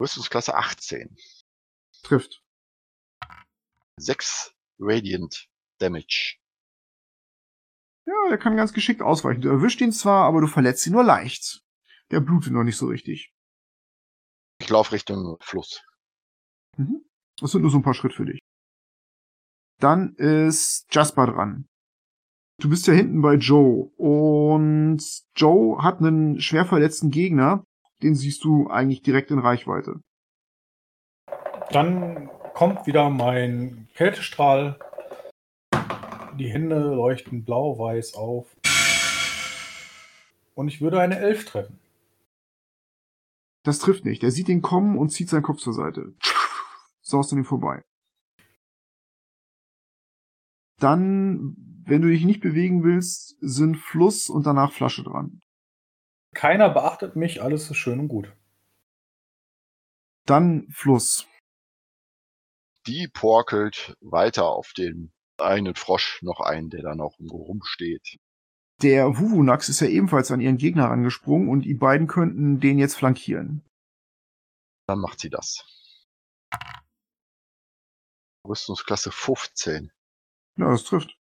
[0.01, 1.17] Rüstungsklasse 18.
[2.03, 2.43] Trifft.
[4.01, 6.39] 6 Radiant Damage.
[8.07, 9.41] Ja, er kann ganz geschickt ausweichen.
[9.41, 11.63] Du erwischt ihn zwar, aber du verletzt ihn nur leicht.
[12.11, 13.33] Der blutet noch nicht so richtig.
[14.59, 15.81] Ich laufe Richtung Fluss.
[16.77, 17.05] Mhm.
[17.41, 18.41] Das sind nur so ein paar Schritte für dich.
[19.81, 21.67] Dann ist Jasper dran.
[22.61, 25.03] Du bist ja hinten bei Joe und
[25.35, 27.65] Joe hat einen schwer verletzten Gegner.
[28.03, 30.01] Den siehst du eigentlich direkt in Reichweite.
[31.71, 34.79] Dann kommt wieder mein Kältestrahl.
[36.39, 38.57] Die Hände leuchten blau-weiß auf.
[40.55, 41.81] Und ich würde eine Elf treffen.
[43.65, 44.23] Das trifft nicht.
[44.23, 46.13] Er sieht ihn kommen und zieht seinen Kopf zur Seite.
[47.05, 47.85] Saust an ihm vorbei.
[50.79, 51.55] Dann,
[51.87, 55.41] wenn du dich nicht bewegen willst, sind Fluss und danach Flasche dran.
[56.35, 58.35] Keiner beachtet mich, alles ist schön und gut.
[60.27, 61.29] Dann Fluss.
[62.87, 68.19] Die porkelt weiter auf den einen Frosch noch ein, der da noch rumsteht.
[68.83, 72.97] Der Wuvunax ist ja ebenfalls an ihren Gegner angesprungen und die beiden könnten den jetzt
[72.97, 73.63] flankieren.
[74.87, 75.65] Dann macht sie das.
[78.45, 79.91] Rüstungsklasse 15.
[80.57, 81.17] Ja, das trifft.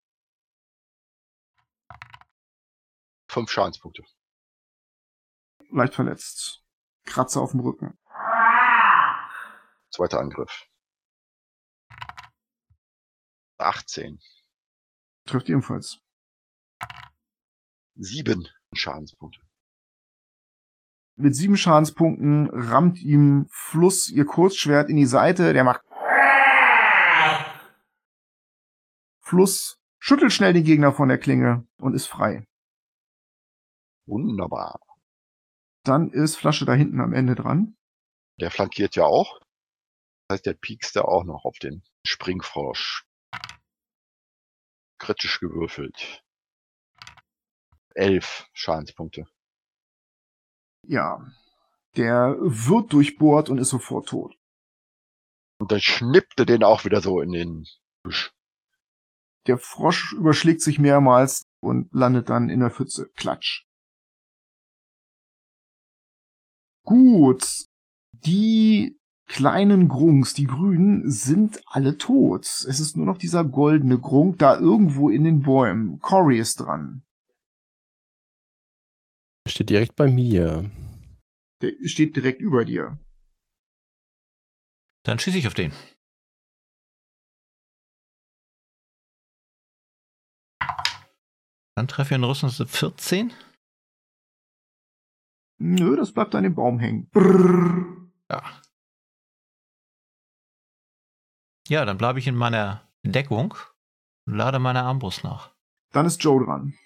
[3.28, 4.04] Fünf Schadenspunkte.
[5.70, 6.62] Leicht verletzt.
[7.04, 7.98] Kratzer auf dem Rücken.
[9.90, 10.66] Zweiter Angriff.
[13.58, 14.20] 18.
[15.26, 15.98] Trifft ebenfalls.
[17.96, 19.40] Sieben Schadenspunkte.
[21.16, 25.52] Mit sieben Schadenspunkten rammt ihm Fluss ihr Kurzschwert in die Seite.
[25.52, 25.84] Der macht
[29.24, 32.46] Fluss schüttelt schnell den Gegner von der Klinge und ist frei.
[34.06, 34.80] Wunderbar.
[35.84, 37.76] Dann ist Flasche da hinten am Ende dran.
[38.40, 39.40] Der flankiert ja auch.
[40.28, 43.04] Das heißt, der piekst da auch noch auf den Springfrosch.
[44.98, 46.22] Kritisch gewürfelt.
[47.94, 49.26] Elf Schadenspunkte.
[50.86, 51.26] Ja.
[51.96, 54.36] Der wird durchbohrt und ist sofort tot.
[55.60, 57.66] Und dann schnippt er den auch wieder so in den
[58.02, 58.34] Büsch.
[59.46, 63.10] Der Frosch überschlägt sich mehrmals und landet dann in der Pfütze.
[63.14, 63.66] Klatsch.
[66.84, 67.66] Gut.
[68.12, 72.44] Die kleinen Grunks, die grünen, sind alle tot.
[72.44, 75.98] Es ist nur noch dieser goldene Grunk da irgendwo in den Bäumen.
[76.00, 77.02] Cory ist dran.
[79.46, 80.70] Steht direkt bei mir.
[81.60, 82.98] Der steht direkt über dir.
[85.04, 85.72] Dann schieße ich auf den.
[91.76, 93.32] Dann treffe ich eine Rüstung 14.
[95.58, 97.08] Nö, das bleibt an dem Baum hängen.
[97.10, 98.10] Brrr.
[98.30, 98.60] Ja.
[101.68, 103.54] Ja, dann bleibe ich in meiner Deckung
[104.26, 105.54] und lade meine Armbrust nach.
[105.92, 106.78] Dann ist Joe dran.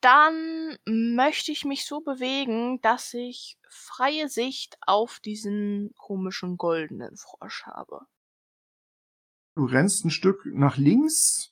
[0.00, 7.64] Dann möchte ich mich so bewegen, dass ich freie Sicht auf diesen komischen goldenen Frosch
[7.66, 8.06] habe.
[9.54, 11.51] Du rennst ein Stück nach links,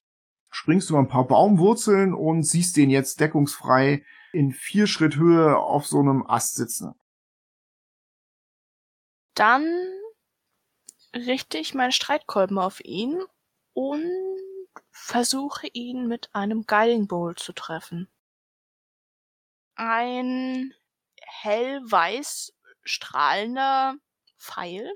[0.61, 4.04] springst über ein paar Baumwurzeln und siehst den jetzt deckungsfrei
[4.34, 6.94] in vier Schritt Höhe auf so einem Ast sitzen.
[9.32, 9.64] Dann
[11.14, 13.22] richte ich meinen Streitkolben auf ihn
[13.72, 14.04] und
[14.90, 18.11] versuche ihn mit einem Guiding Bolt zu treffen.
[19.76, 20.74] Ein
[21.22, 22.52] hellweiß
[22.82, 23.96] strahlender
[24.36, 24.92] Pfeil.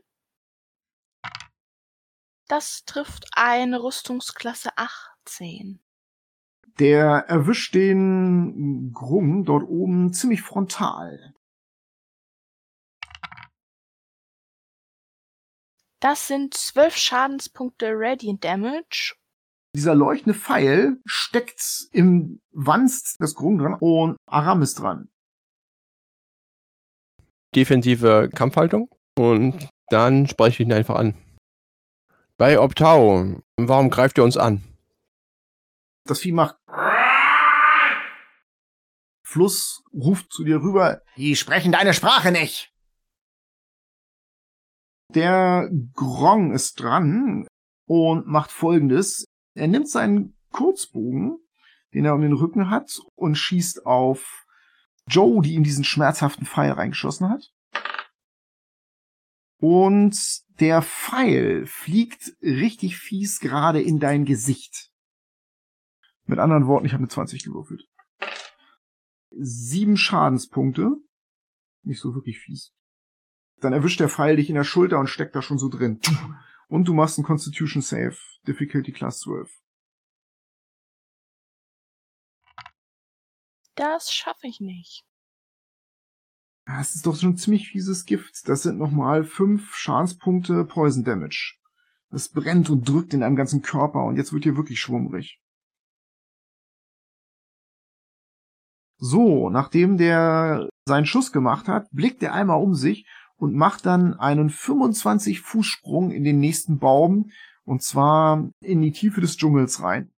[2.49, 4.77] Das trifft eine Rüstungsklasse
[5.25, 5.81] 18.
[6.79, 11.35] Der erwischt den Grum dort oben ziemlich frontal.
[16.01, 19.15] Das sind zwölf Schadenspunkte Radiant Damage.
[19.75, 25.09] Dieser leuchtende Pfeil steckt im Wanst des Grum dran und Aram ist dran.
[27.55, 28.91] Defensive Kampfhaltung.
[29.17, 31.15] Und dann spreche ich ihn einfach an.
[32.37, 34.74] Bei Optau, warum greift ihr uns an?
[36.07, 36.57] Das Vieh macht
[39.27, 41.03] Fluss ruft zu dir rüber.
[41.17, 42.73] Die sprechen deine Sprache nicht.
[45.15, 47.47] Der Grong ist dran
[47.87, 49.25] und macht folgendes.
[49.55, 51.39] Er nimmt seinen Kurzbogen,
[51.95, 54.45] den er um den Rücken hat und schießt auf
[55.09, 57.51] Joe, die ihm diesen schmerzhaften Pfeil reingeschossen hat.
[59.61, 60.17] Und
[60.61, 64.94] der Pfeil fliegt richtig fies gerade in dein Gesicht.
[66.27, 67.87] Mit anderen Worten, ich habe eine 20 gewürfelt.
[69.31, 70.97] Sieben Schadenspunkte.
[71.83, 72.73] Nicht so wirklich fies.
[73.61, 76.01] Dann erwischt der Pfeil dich in der Schulter und steckt da schon so drin.
[76.69, 78.17] Und du machst einen Constitution Save.
[78.47, 79.51] Difficulty Class 12.
[83.75, 85.05] Das schaffe ich nicht.
[86.67, 88.49] Das ist doch schon ein ziemlich fieses Gift.
[88.49, 91.59] Das sind nochmal fünf Schadenspunkte Poison Damage.
[92.11, 95.43] Das brennt und drückt in deinem ganzen Körper und jetzt wird hier wirklich schwummrig.
[98.99, 104.15] So, nachdem der seinen Schuss gemacht hat, blickt er einmal um sich und macht dann
[104.15, 107.31] einen 25 Fuß Sprung in den nächsten Baum
[107.65, 110.13] und zwar in die Tiefe des Dschungels rein.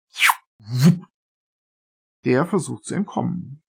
[2.25, 3.63] Der versucht zu entkommen.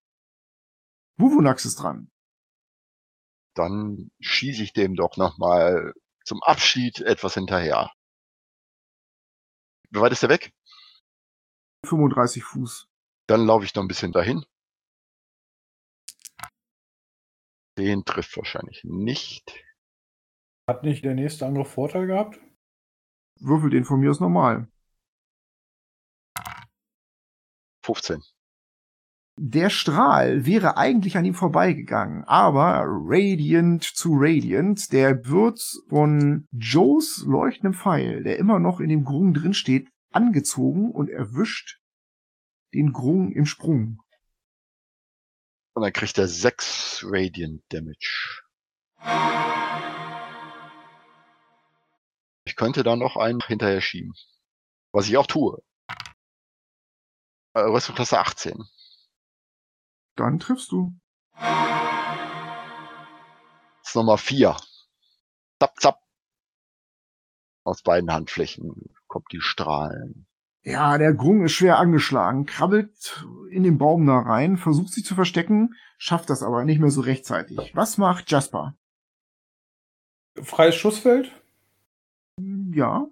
[1.18, 2.12] Wuvunax ist dran.
[3.54, 5.94] Dann schieße ich dem doch nochmal
[6.24, 7.92] zum Abschied etwas hinterher.
[9.90, 10.52] Wie weit ist der weg?
[11.86, 12.88] 35 Fuß.
[13.28, 14.46] Dann laufe ich noch ein bisschen dahin.
[17.78, 19.64] Den trifft wahrscheinlich nicht.
[20.68, 22.40] Hat nicht der nächste Angriff Vorteil gehabt?
[23.40, 24.68] Würfel den von mir aus normal.
[27.86, 28.22] 15.
[29.40, 37.24] Der Strahl wäre eigentlich an ihm vorbeigegangen, aber Radiant zu Radiant, der wird von Joes
[37.28, 41.80] leuchtendem Pfeil, der immer noch in dem Grung drin steht, angezogen und erwischt
[42.74, 44.02] den Grung im Sprung.
[45.78, 48.42] Und dann kriegt er 6 Radiant Damage.
[52.46, 54.16] Ich könnte da noch einen hinterher schieben.
[54.92, 55.62] Was ich auch tue.
[57.54, 58.68] Äh, Rüstungsklasse 18.
[60.16, 61.00] Dann triffst du.
[61.36, 61.46] Das
[63.84, 64.58] ist Nummer 4.
[65.60, 66.02] Zap, zap.
[67.64, 70.28] Aus beiden Handflächen kommt die Strahlen.
[70.68, 75.16] Ja, der Grung ist schwer angeschlagen, krabbelt in den Baum da rein, versucht sich zu
[75.16, 77.74] verstecken, schafft das aber nicht mehr so rechtzeitig.
[77.74, 78.76] Was macht Jasper?
[80.36, 81.32] Freies Schussfeld.
[82.38, 83.08] Ja,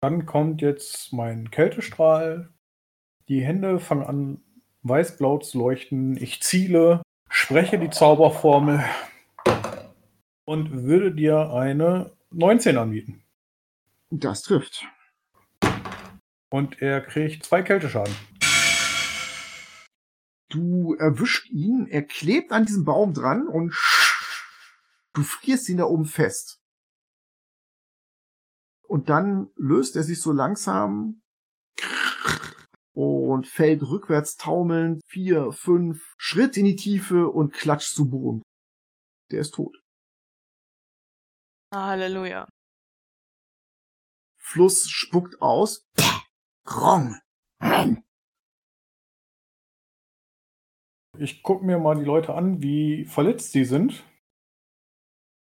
[0.00, 2.48] Dann kommt jetzt mein Kältestrahl.
[3.28, 4.42] Die Hände fangen an,
[4.82, 6.16] weiß-blau zu leuchten.
[6.16, 8.82] Ich ziele, spreche die Zauberformel
[10.46, 13.22] und würde dir eine 19 anbieten.
[14.08, 14.86] das trifft.
[16.50, 18.14] Und er kriegt zwei Kälteschaden.
[20.50, 23.72] Du erwischt ihn, er klebt an diesem Baum dran und
[25.12, 26.58] du frierst ihn da oben fest.
[28.88, 31.22] Und dann löst er sich so langsam
[32.92, 38.42] und fällt rückwärts taumelnd vier, fünf Schritt in die Tiefe und klatscht zu Boden.
[39.30, 39.80] Der ist tot.
[41.72, 42.48] Halleluja.
[44.36, 45.86] Fluss spuckt aus.
[46.64, 47.18] Grong.
[51.18, 54.04] Ich gucke mir mal die Leute an, wie verletzt sie sind.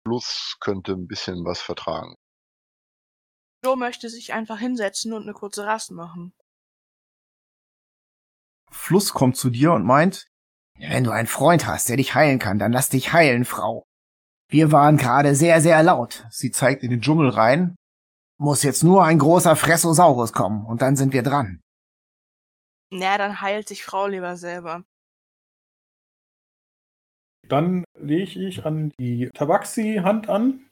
[0.06, 2.16] Plus könnte ein bisschen was vertragen.
[3.66, 6.34] Joe möchte sich einfach hinsetzen und eine kurze Rast machen.
[8.72, 10.28] Fluss kommt zu dir und meint,
[10.80, 13.84] Wenn du einen Freund hast, der dich heilen kann, dann lass dich heilen, Frau.
[14.48, 16.26] Wir waren gerade sehr, sehr laut.
[16.30, 17.76] sie zeigt in den Dschungel rein,
[18.40, 21.62] Muss jetzt nur ein großer Fressosaurus kommen und dann sind wir dran.
[22.92, 24.84] Na, dann heilt sich Frau lieber selber.
[27.48, 30.70] Dann lege ich an die Tabaxi-Hand an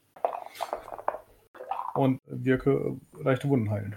[1.96, 3.96] und wirke leichte Wunden heilen.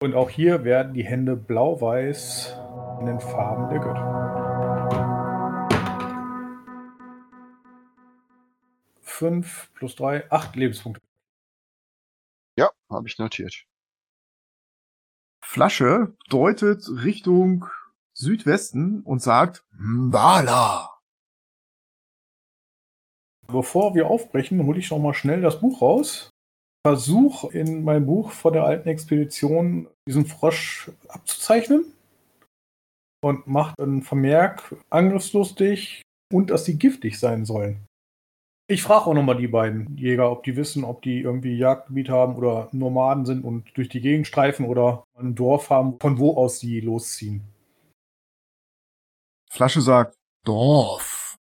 [0.00, 2.56] Und auch hier werden die Hände blau-weiß
[3.00, 4.22] in den Farben der Götter.
[9.00, 11.00] 5 plus 3, 8 Lebenspunkte.
[12.56, 13.66] Ja, habe ich notiert.
[15.44, 17.66] Flasche deutet Richtung
[18.14, 20.98] Südwesten und sagt, Mbala.
[23.46, 26.30] Bevor wir aufbrechen, hole ich noch mal schnell das Buch raus.
[26.86, 31.92] Versuch in meinem Buch von der alten Expedition diesen Frosch abzuzeichnen
[33.22, 37.86] und macht einen Vermerk angriffslustig und dass sie giftig sein sollen.
[38.72, 42.08] Ich frage auch noch mal die beiden Jäger, ob die wissen, ob die irgendwie Jagdgebiet
[42.08, 46.38] haben oder Nomaden sind und durch die Gegend streifen oder ein Dorf haben, von wo
[46.38, 47.42] aus sie losziehen.
[49.50, 51.36] Flasche sagt, Dorf.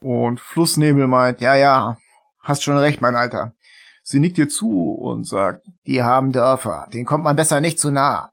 [0.00, 1.98] Und Flussnebel meint, ja, ja,
[2.38, 3.56] hast schon recht, mein Alter.
[4.04, 6.88] Sie nickt dir zu und sagt, Die haben Dörfer.
[6.92, 8.32] Den kommt man besser nicht zu nah.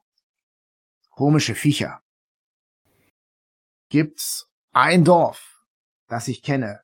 [1.10, 2.02] komische Viecher.
[3.88, 5.64] Gibt's ein Dorf,
[6.06, 6.82] das ich kenne.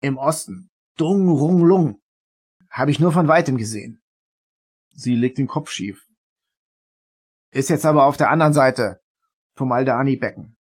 [0.00, 0.70] Im Osten.
[0.96, 2.00] Dung Rung Lung.
[2.70, 4.02] Habe ich nur von weitem gesehen.
[4.90, 6.06] Sie legt den Kopf schief.
[7.50, 9.00] Ist jetzt aber auf der anderen Seite
[9.54, 10.56] vom Aldani-Becken.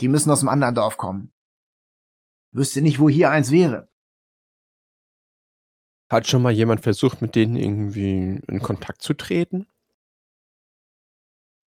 [0.00, 1.32] Die müssen aus dem anderen Dorf kommen.
[2.52, 3.88] Wüsste nicht, wo hier eins wäre.
[6.08, 9.66] Hat schon mal jemand versucht, mit denen irgendwie in Kontakt zu treten?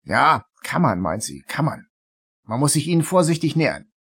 [0.03, 1.87] Ja, kann man, meint sie, kann man.
[2.43, 3.91] Man muss sich ihnen vorsichtig nähern.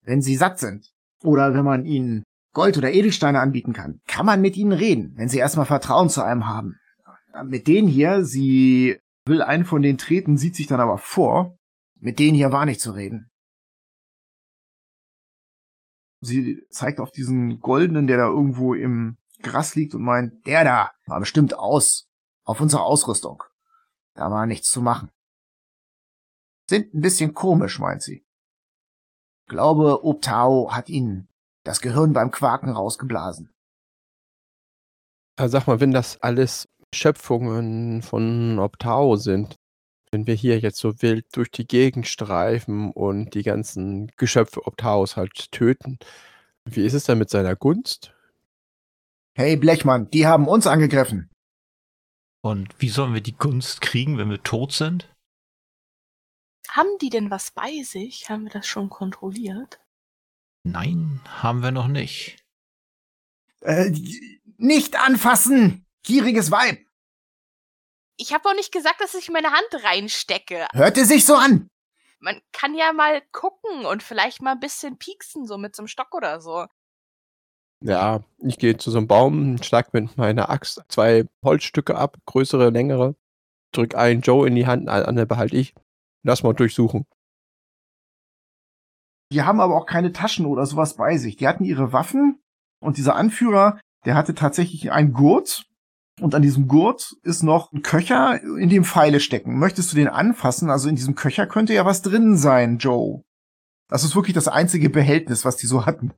[0.00, 0.95] Wenn sie satt sind
[1.26, 2.22] oder wenn man ihnen
[2.54, 6.22] Gold oder Edelsteine anbieten kann, kann man mit ihnen reden, wenn sie erstmal Vertrauen zu
[6.22, 6.78] einem haben.
[7.44, 11.58] Mit denen hier, sie will einen von denen treten, sieht sich dann aber vor,
[11.96, 13.30] mit denen hier war nicht zu reden.
[16.20, 20.92] Sie zeigt auf diesen goldenen, der da irgendwo im Gras liegt und meint, der da
[21.06, 22.08] war bestimmt aus,
[22.44, 23.42] auf unsere Ausrüstung.
[24.14, 25.10] Da war nichts zu machen.
[26.68, 28.25] Sind ein bisschen komisch, meint sie.
[29.48, 31.28] Glaube, Obtao hat ihnen
[31.64, 33.50] das Gehirn beim Quaken rausgeblasen.
[35.38, 39.56] Sag mal, wenn das alles Schöpfungen von Obtao sind,
[40.10, 45.16] wenn wir hier jetzt so wild durch die Gegend streifen und die ganzen Geschöpfe Obtaos
[45.16, 45.98] halt töten,
[46.64, 48.14] wie ist es denn mit seiner Gunst?
[49.36, 51.30] Hey Blechmann, die haben uns angegriffen.
[52.42, 55.12] Und wie sollen wir die Gunst kriegen, wenn wir tot sind?
[56.68, 58.28] Haben die denn was bei sich?
[58.28, 59.80] Haben wir das schon kontrolliert?
[60.64, 62.36] Nein, haben wir noch nicht.
[63.60, 63.92] Äh,
[64.58, 66.78] nicht anfassen, gieriges Weib.
[68.16, 70.66] Ich habe auch nicht gesagt, dass ich meine Hand reinstecke.
[70.72, 71.68] Hörte sich so an.
[72.18, 75.88] Man kann ja mal gucken und vielleicht mal ein bisschen pieksen, so mit so einem
[75.88, 76.66] Stock oder so.
[77.82, 82.70] Ja, ich gehe zu so einem Baum, schlag mit meiner Axt zwei Holzstücke ab, größere,
[82.70, 83.14] längere,
[83.72, 85.74] drück einen Joe in die Hand, eine andere behalte ich.
[86.22, 87.04] Lass mal durchsuchen.
[89.32, 91.36] Die haben aber auch keine Taschen oder sowas bei sich.
[91.36, 92.40] Die hatten ihre Waffen
[92.80, 95.66] und dieser Anführer, der hatte tatsächlich einen Gurt
[96.20, 99.58] und an diesem Gurt ist noch ein Köcher, in dem Pfeile stecken.
[99.58, 100.70] Möchtest du den anfassen?
[100.70, 103.22] Also in diesem Köcher könnte ja was drin sein, Joe.
[103.88, 106.12] Das ist wirklich das einzige Behältnis, was die so hatten.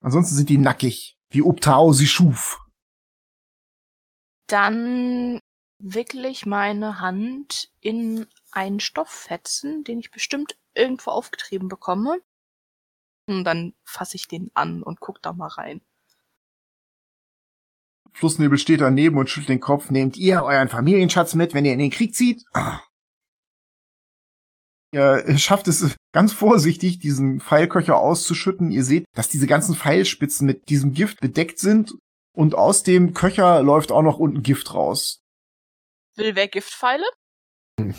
[0.00, 2.60] Ansonsten sind die nackig, wie Obtao sie schuf.
[4.48, 5.40] Dann
[5.78, 12.20] wickle ich meine Hand in einen Stofffetzen, den ich bestimmt irgendwo aufgetrieben bekomme.
[13.26, 15.82] Und dann fasse ich den an und guck da mal rein.
[18.12, 19.90] Flussnebel steht daneben und schüttelt den Kopf.
[19.90, 22.44] Nehmt ihr euren Familienschatz mit, wenn ihr in den Krieg zieht?
[22.52, 22.80] Ah.
[24.92, 28.70] Ihr schafft es ganz vorsichtig, diesen Pfeilköcher auszuschütten.
[28.70, 31.94] Ihr seht, dass diese ganzen Pfeilspitzen mit diesem Gift bedeckt sind
[32.34, 35.20] und aus dem Köcher läuft auch noch unten Gift raus.
[36.16, 37.04] Will wer Giftpfeile?
[37.78, 37.94] Hm.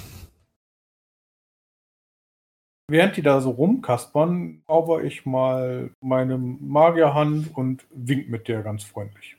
[2.90, 8.84] Während die da so rumkaspern, zauber ich mal meine Magierhand und wink mit der ganz
[8.84, 9.38] freundlich.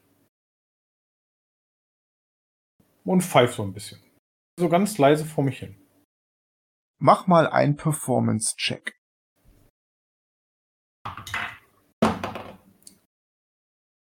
[3.04, 4.00] Und pfeif so ein bisschen.
[4.56, 5.74] So ganz leise vor mich hin.
[7.00, 8.94] Mach mal einen Performance-Check.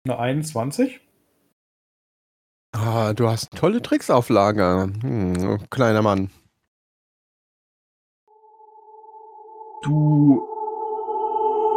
[0.08, 1.02] Eine 21.
[2.72, 6.32] Ah, du hast tolle Tricks auf Lager, hm, kleiner Mann.
[9.86, 10.43] Du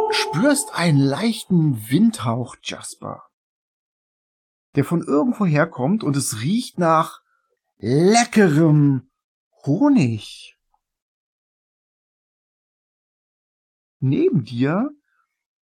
[0.09, 3.29] spürst einen leichten Windhauch, Jasper,
[4.75, 7.21] der von irgendwo herkommt und es riecht nach
[7.77, 9.11] leckerem
[9.63, 10.57] Honig.
[13.99, 14.89] Neben dir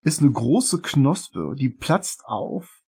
[0.03, 2.81] ist eine große Knospe, die platzt auf.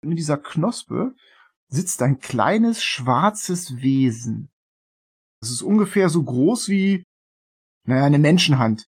[0.00, 1.14] In dieser Knospe
[1.68, 4.50] sitzt ein kleines schwarzes Wesen.
[5.40, 7.06] Es ist ungefähr so groß wie
[7.84, 8.86] naja, eine Menschenhand.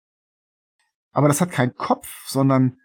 [1.12, 2.80] Aber das hat keinen Kopf, sondern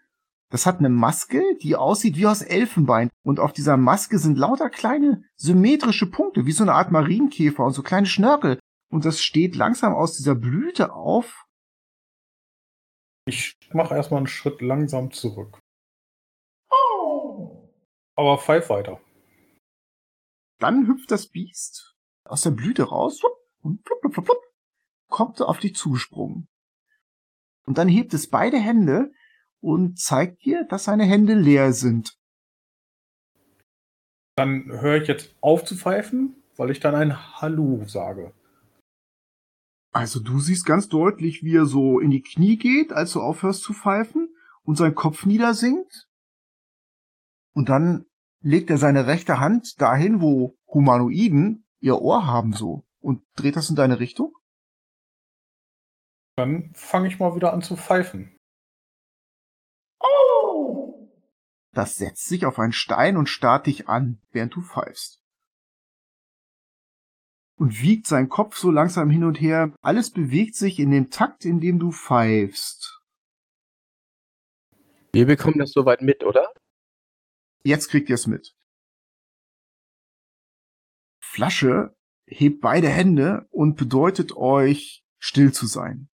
[0.50, 3.10] das hat eine Maske, die aussieht wie aus Elfenbein.
[3.24, 7.72] Und auf dieser Maske sind lauter kleine symmetrische Punkte, wie so eine Art Marienkäfer und
[7.72, 8.60] so kleine Schnörkel.
[8.90, 11.44] Und das steht langsam aus dieser Blüte auf.
[13.26, 15.58] Ich mache erstmal einen Schritt langsam zurück.
[16.70, 17.68] Oh.
[18.14, 19.00] Aber pfeif weiter.
[20.60, 23.20] Dann hüpft das Biest aus der Blüte raus
[23.62, 23.82] und
[25.08, 26.48] kommt auf dich zugesprungen.
[27.66, 29.10] Und dann hebt es beide Hände
[29.60, 32.18] und zeigt dir, dass seine Hände leer sind.
[34.36, 38.32] Dann höre ich jetzt auf zu pfeifen, weil ich dann ein Hallo sage.
[39.92, 43.62] Also du siehst ganz deutlich, wie er so in die Knie geht, als du aufhörst
[43.62, 44.28] zu pfeifen
[44.64, 46.08] und sein Kopf niedersinkt.
[47.54, 48.06] Und dann
[48.40, 53.70] legt er seine rechte Hand dahin, wo Humanoiden ihr Ohr haben so und dreht das
[53.70, 54.34] in deine Richtung.
[56.36, 58.36] Dann fange ich mal wieder an zu pfeifen.
[61.72, 65.20] Das setzt sich auf einen Stein und starrt dich an, während du pfeifst.
[67.56, 69.74] Und wiegt seinen Kopf so langsam hin und her.
[69.80, 73.00] Alles bewegt sich in dem Takt, in dem du pfeifst.
[75.12, 76.52] Wir bekommen das soweit mit, oder?
[77.64, 78.54] Jetzt kriegt ihr es mit.
[81.22, 86.08] Flasche hebt beide Hände und bedeutet euch, still zu sein.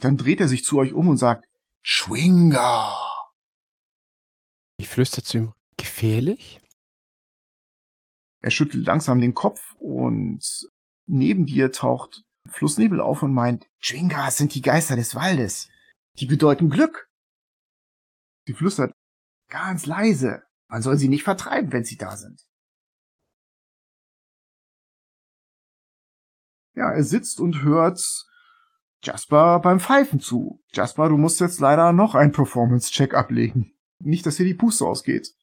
[0.00, 1.46] Dann dreht er sich zu euch um und sagt,
[1.82, 2.96] Schwinger.
[4.78, 6.60] Ich flüstere zu ihm, gefährlich?
[8.42, 10.42] Er schüttelt langsam den Kopf und
[11.06, 15.68] neben dir taucht Flussnebel auf und meint, Schwingas sind die Geister des Waldes.
[16.18, 17.10] Die bedeuten Glück.
[18.46, 18.94] Sie flüstert
[19.48, 20.42] ganz leise.
[20.68, 22.46] Man soll sie nicht vertreiben, wenn sie da sind.
[26.74, 28.00] Ja, er sitzt und hört
[29.02, 30.62] Jasper beim Pfeifen zu.
[30.72, 33.72] Jasper, du musst jetzt leider noch einen Performance-Check ablegen.
[33.98, 35.34] Nicht, dass hier die Puste ausgeht.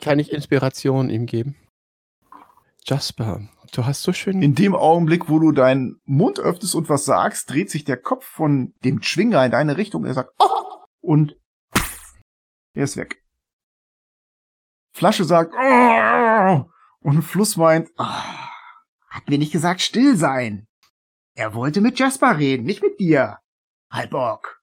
[0.00, 1.56] Kann ich Inspiration ihm geben?
[2.84, 4.42] Jasper, du hast so schön.
[4.42, 8.24] In dem Augenblick, wo du deinen Mund öffnest und was sagst, dreht sich der Kopf
[8.24, 10.04] von dem Schwinger in deine Richtung.
[10.04, 10.54] Er sagt, oh!
[11.00, 11.36] und
[12.72, 13.22] er ist weg.
[14.92, 16.64] Flasche sagt, oh!
[17.00, 20.66] und Fluss meint, oh, hat mir nicht gesagt, still sein.
[21.36, 23.40] Er wollte mit Jasper reden, nicht mit dir.
[23.90, 24.62] Halborg.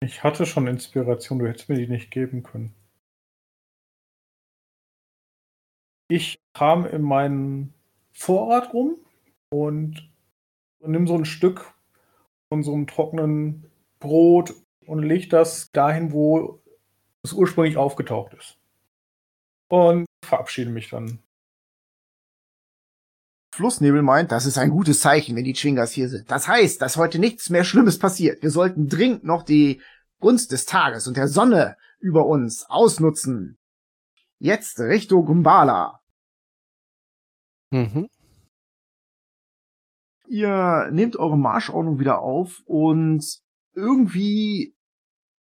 [0.00, 2.74] Ich hatte schon Inspiration, du hättest mir die nicht geben können.
[6.08, 7.72] Ich kam in meinen
[8.12, 8.98] Vorrat rum
[9.50, 10.10] und
[10.80, 11.74] nimm so ein Stück
[12.50, 14.54] von so einem trockenen Brot
[14.86, 16.62] und leg das dahin, wo
[17.22, 18.58] es ursprünglich aufgetaucht ist.
[19.68, 21.22] Und verabschiede mich dann.
[23.54, 26.28] Flussnebel meint, das ist ein gutes Zeichen, wenn die Chwingas hier sind.
[26.28, 28.42] Das heißt, dass heute nichts mehr Schlimmes passiert.
[28.42, 29.80] Wir sollten dringend noch die
[30.18, 33.56] Gunst des Tages und der Sonne über uns ausnutzen.
[34.40, 36.00] Jetzt Richtung Gumbala.
[37.70, 38.08] Mhm.
[40.26, 43.24] Ihr nehmt eure Marschordnung wieder auf und
[43.72, 44.74] irgendwie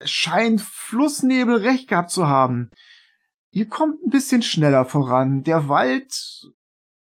[0.05, 2.71] scheint Flussnebel recht gehabt zu haben.
[3.51, 5.43] Ihr kommt ein bisschen schneller voran.
[5.43, 6.53] Der Wald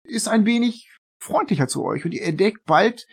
[0.05, 0.89] ist ein wenig
[1.19, 3.07] freundlicher zu euch und ihr entdeckt bald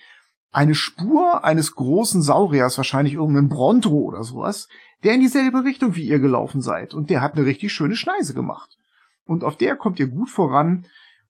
[0.50, 4.68] eine Spur eines großen Sauriers, wahrscheinlich irgendein Bronto oder sowas,
[5.02, 6.94] der in dieselbe Richtung wie ihr gelaufen seid.
[6.94, 8.76] Und der hat eine richtig schöne Schneise gemacht.
[9.24, 10.86] Und auf der kommt ihr gut voran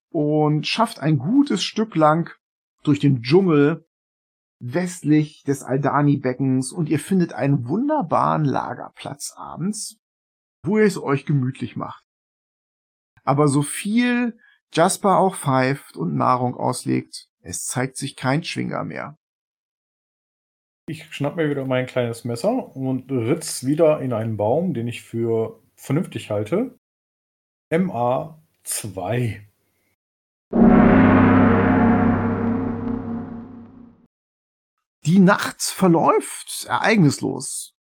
[0.09, 2.31] und schafft ein gutes Stück lang
[2.83, 3.85] durch den Dschungel
[4.59, 9.97] westlich des Aldani-Beckens und ihr findet einen wunderbaren Lagerplatz abends,
[10.63, 12.03] wo ihr es euch gemütlich macht.
[13.23, 14.37] Aber so viel
[14.75, 19.19] Jasper auch pfeift und Nahrung auslegt, es zeigt sich kein Schwinger mehr.
[20.87, 25.03] Ich schnapp mir wieder mein kleines Messer und ritz wieder in einen Baum, den ich
[25.03, 26.75] für vernünftig halte.
[27.69, 29.47] MA 2.
[35.05, 37.75] Die Nacht verläuft ereignislos.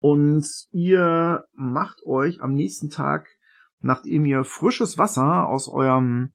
[0.00, 3.37] Und ihr macht euch am nächsten Tag,
[3.80, 6.32] nachdem ihr frisches Wasser aus eurem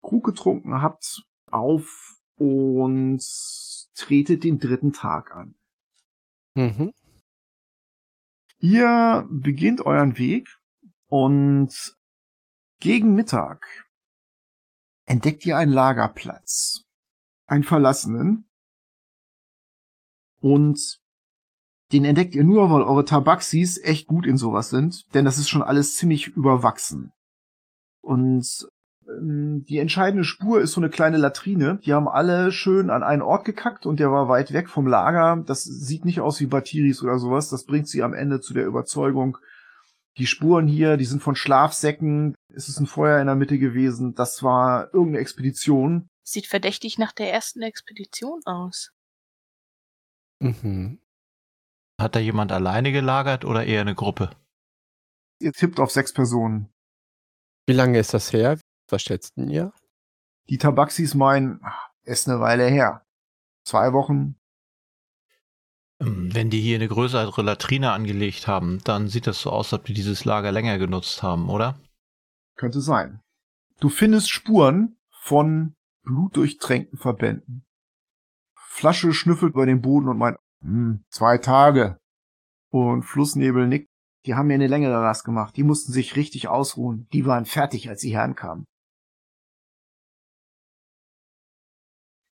[0.00, 3.22] Krug getrunken habt, auf und
[3.94, 5.54] tretet den dritten Tag an.
[6.54, 6.92] Mhm.
[8.58, 10.48] Ihr beginnt euren Weg
[11.08, 11.96] und
[12.80, 13.86] gegen Mittag
[15.04, 16.84] entdeckt ihr einen Lagerplatz,
[17.46, 18.48] einen verlassenen,
[20.42, 21.00] und
[21.92, 25.48] den entdeckt ihr nur, weil eure Tabaxis echt gut in sowas sind, denn das ist
[25.48, 27.12] schon alles ziemlich überwachsen.
[28.00, 28.68] Und
[29.08, 31.78] ähm, die entscheidende Spur ist so eine kleine Latrine.
[31.84, 35.42] Die haben alle schön an einen Ort gekackt und der war weit weg vom Lager.
[35.46, 37.48] Das sieht nicht aus wie Batiris oder sowas.
[37.48, 39.38] Das bringt sie am Ende zu der Überzeugung,
[40.18, 42.34] die Spuren hier, die sind von Schlafsäcken.
[42.48, 44.14] Es ist ein Feuer in der Mitte gewesen.
[44.14, 46.08] Das war irgendeine Expedition.
[46.22, 48.92] Sieht verdächtig nach der ersten Expedition aus.
[50.38, 51.00] Mhm.
[52.02, 54.30] Hat da jemand alleine gelagert oder eher eine Gruppe?
[55.38, 56.68] Ihr tippt auf sechs Personen.
[57.66, 58.58] Wie lange ist das her?
[58.88, 59.72] Was schätzten ihr?
[60.48, 61.60] Die Tabaxis meinen,
[62.02, 63.06] ist eine Weile her.
[63.64, 64.34] Zwei Wochen.
[66.00, 69.80] Ähm, Wenn die hier eine größere Latrine angelegt haben, dann sieht das so aus, als
[69.80, 71.78] ob die dieses Lager länger genutzt haben, oder?
[72.56, 73.20] Könnte sein.
[73.78, 77.64] Du findest Spuren von blutdurchtränkten Verbänden.
[78.56, 81.98] Flasche schnüffelt über den Boden und meint, hm, zwei Tage.
[82.70, 83.88] Und Flussnebel nickt.
[84.24, 85.56] Die haben mir eine längere Rast gemacht.
[85.56, 87.08] Die mussten sich richtig ausruhen.
[87.12, 88.64] Die waren fertig, als sie herankamen.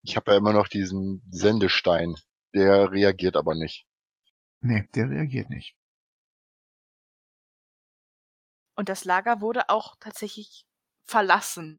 [0.03, 2.15] Ich habe ja immer noch diesen Sendestein.
[2.55, 3.87] Der reagiert aber nicht.
[4.63, 5.77] Nee, der reagiert nicht.
[8.77, 10.63] Und das Lager wurde auch tatsächlich
[11.07, 11.79] verlassen.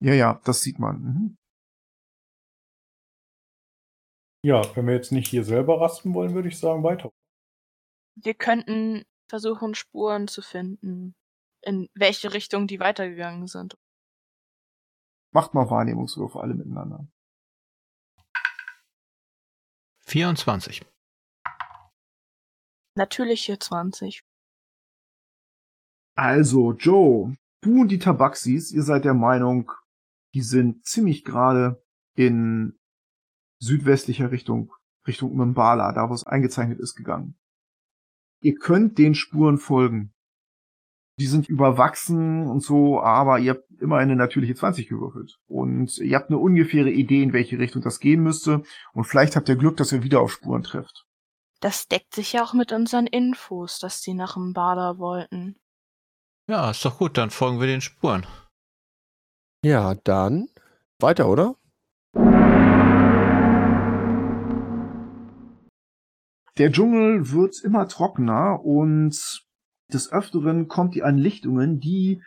[0.00, 1.00] Ja, ja, das sieht man.
[1.00, 1.36] Mhm.
[4.44, 7.10] Ja, wenn wir jetzt nicht hier selber rasten wollen, würde ich sagen, weiter.
[8.14, 11.14] Wir könnten versuchen, Spuren zu finden,
[11.62, 13.78] in welche Richtung die weitergegangen sind.
[15.32, 17.08] Macht mal Wahrnehmungswürfe alle miteinander.
[20.00, 20.84] 24.
[22.96, 24.26] Natürliche 20.
[26.16, 29.72] Also, Joe, du und die Tabaxis, ihr seid der Meinung,
[30.34, 31.82] die sind ziemlich gerade
[32.14, 32.78] in
[33.64, 34.72] südwestlicher Richtung,
[35.06, 37.36] Richtung Mbala, da wo es eingezeichnet ist, gegangen.
[38.40, 40.12] Ihr könnt den Spuren folgen.
[41.18, 45.38] Die sind überwachsen und so, aber ihr habt immer eine natürliche 20 gewürfelt.
[45.46, 48.62] Und ihr habt eine ungefähre Idee, in welche Richtung das gehen müsste.
[48.92, 51.06] Und vielleicht habt ihr Glück, dass ihr wieder auf Spuren trefft.
[51.60, 55.56] Das deckt sich ja auch mit unseren Infos, dass die nach Mbala wollten.
[56.48, 58.26] Ja, ist doch gut, dann folgen wir den Spuren.
[59.64, 60.48] Ja, dann
[60.98, 61.56] weiter, oder?
[66.58, 69.44] Der Dschungel wird immer trockener und
[69.92, 72.22] des Öfteren kommt ihr an Lichtungen, die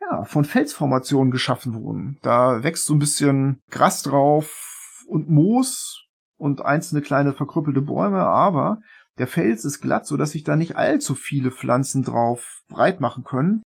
[0.00, 2.18] ja, von Felsformationen geschaffen wurden.
[2.22, 6.06] Da wächst so ein bisschen Gras drauf und Moos
[6.36, 8.80] und einzelne kleine verkrüppelte Bäume, aber
[9.18, 13.24] der Fels ist glatt, so dass sich da nicht allzu viele Pflanzen drauf breit machen
[13.24, 13.62] können.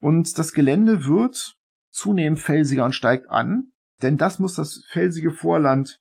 [0.00, 1.56] Und das Gelände wird
[1.90, 6.00] zunehmend felsiger und steigt an, denn das muss das felsige Vorland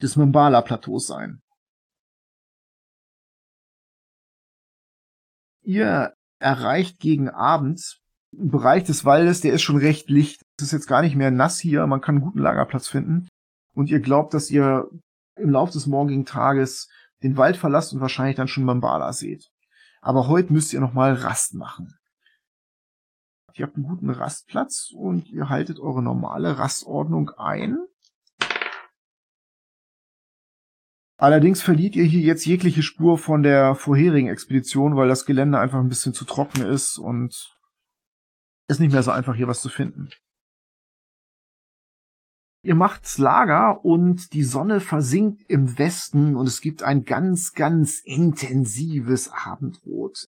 [0.00, 1.41] des Mbala-Plateaus sein.
[5.62, 8.00] Ihr erreicht gegen Abend
[8.36, 10.42] einen Bereich des Waldes, der ist schon recht licht.
[10.56, 13.28] Es ist jetzt gar nicht mehr nass hier, man kann einen guten Lagerplatz finden.
[13.74, 14.88] Und ihr glaubt, dass ihr
[15.36, 16.88] im Laufe des morgigen Tages
[17.22, 19.50] den Wald verlasst und wahrscheinlich dann schon Mambala seht.
[20.00, 21.94] Aber heute müsst ihr nochmal Rast machen.
[23.54, 27.78] Ihr habt einen guten Rastplatz und ihr haltet eure normale Rastordnung ein.
[31.18, 35.78] Allerdings verliert ihr hier jetzt jegliche Spur von der vorherigen Expedition, weil das Gelände einfach
[35.78, 37.56] ein bisschen zu trocken ist und
[38.68, 40.10] ist nicht mehr so einfach hier was zu finden.
[42.64, 48.00] Ihr macht's Lager und die Sonne versinkt im Westen und es gibt ein ganz, ganz
[48.04, 50.28] intensives Abendrot.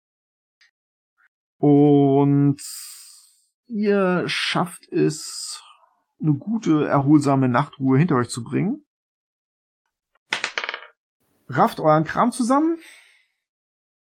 [1.58, 2.62] Und
[3.68, 5.62] ihr schafft es,
[6.22, 8.86] eine gute, erholsame Nachtruhe hinter euch zu bringen.
[11.52, 12.80] Rafft euren Kram zusammen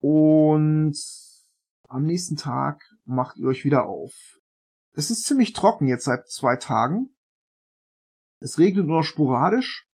[0.01, 0.97] und
[1.87, 4.13] am nächsten Tag macht ihr euch wieder auf.
[4.93, 7.15] Es ist ziemlich trocken jetzt seit zwei Tagen.
[8.39, 9.87] Es regnet nur noch sporadisch,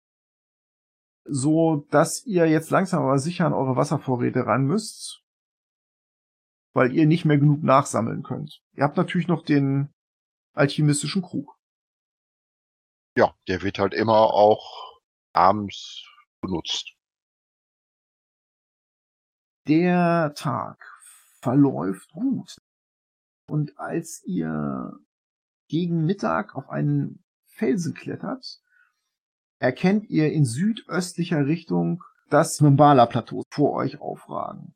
[1.24, 5.24] so dass ihr jetzt langsam aber sicher an eure Wasservorräte ran müsst,
[6.74, 8.62] weil ihr nicht mehr genug nachsammeln könnt.
[8.74, 9.94] Ihr habt natürlich noch den
[10.54, 11.56] alchemistischen Krug.
[13.16, 15.00] Ja, der wird halt immer auch
[15.32, 16.04] abends
[16.42, 16.95] benutzt.
[19.68, 20.78] Der Tag
[21.42, 22.58] verläuft gut.
[23.48, 25.00] Und als ihr
[25.68, 28.62] gegen Mittag auf einen Felsen klettert,
[29.60, 34.74] erkennt ihr in südöstlicher Richtung das Mbala-Plateau vor euch aufragen.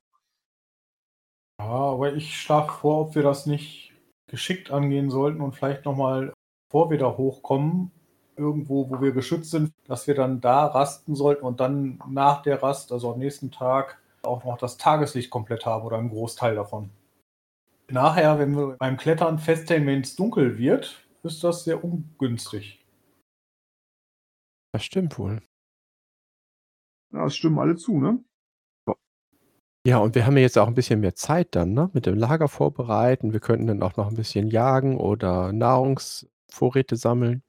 [1.60, 3.94] Ja, aber ich schlage vor, ob wir das nicht
[4.28, 6.34] geschickt angehen sollten und vielleicht nochmal,
[6.68, 7.92] bevor wir da hochkommen,
[8.38, 12.64] irgendwo, wo wir geschützt sind, dass wir dann da rasten sollten und dann nach der
[12.64, 13.99] Rast, also am nächsten Tag,
[14.30, 16.92] auch noch das Tageslicht komplett haben oder einen Großteil davon.
[17.90, 22.86] Nachher, wenn wir beim Klettern feststellen, wenn es dunkel wird, ist das sehr ungünstig.
[24.72, 25.42] Das stimmt wohl.
[27.12, 28.24] Ja, das stimmen alle zu, ne?
[29.86, 31.90] Ja, und wir haben ja jetzt auch ein bisschen mehr Zeit dann, ne?
[31.94, 33.34] Mit dem Lager vorbereiten.
[33.34, 37.44] Wir könnten dann auch noch ein bisschen jagen oder Nahrungsvorräte sammeln.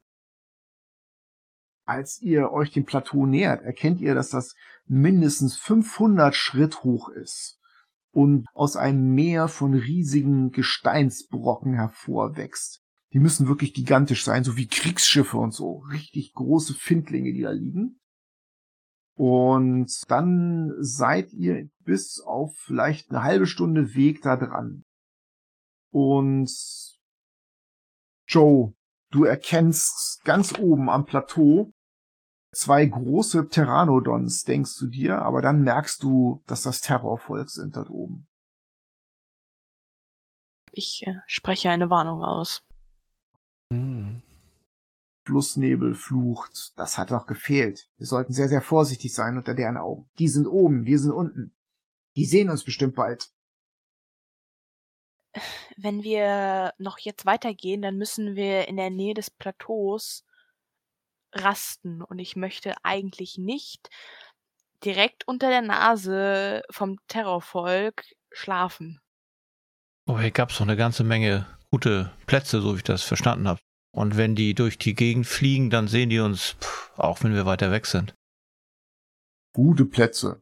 [1.91, 4.55] Als ihr euch dem Plateau nähert, erkennt ihr, dass das
[4.87, 7.59] mindestens 500 Schritt hoch ist
[8.13, 12.81] und aus einem Meer von riesigen Gesteinsbrocken hervorwächst.
[13.13, 15.79] Die müssen wirklich gigantisch sein, so wie Kriegsschiffe und so.
[15.91, 18.01] Richtig große Findlinge, die da liegen.
[19.17, 24.85] Und dann seid ihr bis auf vielleicht eine halbe Stunde Weg da dran.
[25.91, 26.53] Und
[28.29, 28.75] Joe,
[29.11, 31.73] du erkennst ganz oben am Plateau
[32.53, 37.91] zwei große Pteranodons, denkst du dir, aber dann merkst du, dass das Terrorvolk sind dort
[37.91, 38.27] oben.
[40.73, 42.63] Ich äh, spreche eine Warnung aus.
[43.73, 44.23] Hm.
[45.27, 46.73] Flussnebel flucht.
[46.77, 47.89] Das hat doch gefehlt.
[47.99, 50.09] Wir sollten sehr, sehr vorsichtig sein unter deren Augen.
[50.19, 51.55] Die sind oben, wir sind unten.
[52.17, 53.31] Die sehen uns bestimmt bald.
[55.77, 60.25] Wenn wir noch jetzt weitergehen, dann müssen wir in der Nähe des Plateaus
[61.33, 62.03] rasten.
[62.03, 63.89] Und ich möchte eigentlich nicht
[64.85, 69.01] direkt unter der Nase vom Terrorvolk schlafen.
[70.07, 73.49] Oh, hier gab es noch eine ganze Menge gute Plätze, so wie ich das verstanden
[73.49, 73.61] habe.
[73.93, 77.47] Und wenn die durch die Gegend fliegen, dann sehen die uns, pff, auch wenn wir
[77.47, 78.15] weiter weg sind.
[79.53, 80.41] Gute Plätze,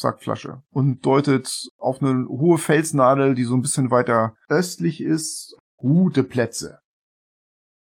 [0.00, 5.56] sagt Flasche und deutet auf eine hohe Felsnadel, die so ein bisschen weiter östlich ist.
[5.76, 6.80] Gute Plätze.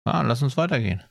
[0.05, 1.03] Ah, lass uns weitergehen.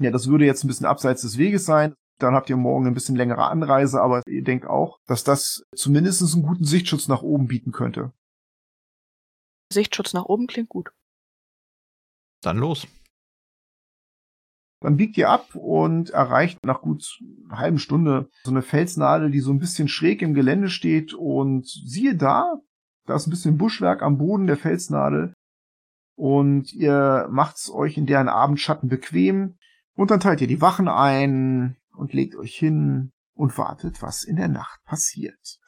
[0.00, 1.94] Ja, das würde jetzt ein bisschen abseits des Weges sein.
[2.18, 6.22] Dann habt ihr morgen ein bisschen längere Anreise, aber ihr denkt auch, dass das zumindest
[6.22, 8.12] einen guten Sichtschutz nach oben bieten könnte.
[9.72, 10.90] Sichtschutz nach oben klingt gut.
[12.42, 12.86] Dann los.
[14.80, 19.40] Dann biegt ihr ab und erreicht nach gut einer halben Stunde so eine Felsnadel, die
[19.40, 22.60] so ein bisschen schräg im Gelände steht und siehe da,
[23.06, 25.34] da ist ein bisschen Buschwerk am Boden der Felsnadel
[26.16, 29.58] und ihr macht's euch in deren Abendschatten bequem
[29.98, 34.36] und dann teilt ihr die Wachen ein und legt euch hin und wartet, was in
[34.36, 35.58] der Nacht passiert.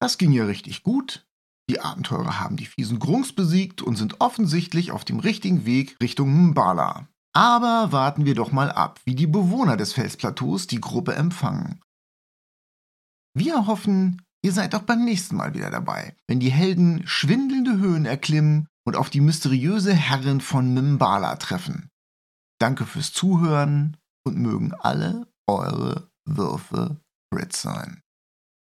[0.00, 1.26] Das ging ja richtig gut.
[1.68, 6.50] Die Abenteurer haben die fiesen Grungs besiegt und sind offensichtlich auf dem richtigen Weg Richtung
[6.50, 7.08] Mbala.
[7.32, 11.80] Aber warten wir doch mal ab, wie die Bewohner des Felsplateaus die Gruppe empfangen.
[13.36, 18.06] Wir hoffen, ihr seid auch beim nächsten Mal wieder dabei, wenn die Helden schwindelnde Höhen
[18.06, 21.90] erklimmen und auf die mysteriöse Herrin von Mimbala treffen.
[22.60, 28.03] Danke fürs Zuhören und mögen alle eure Würfe Brit sein.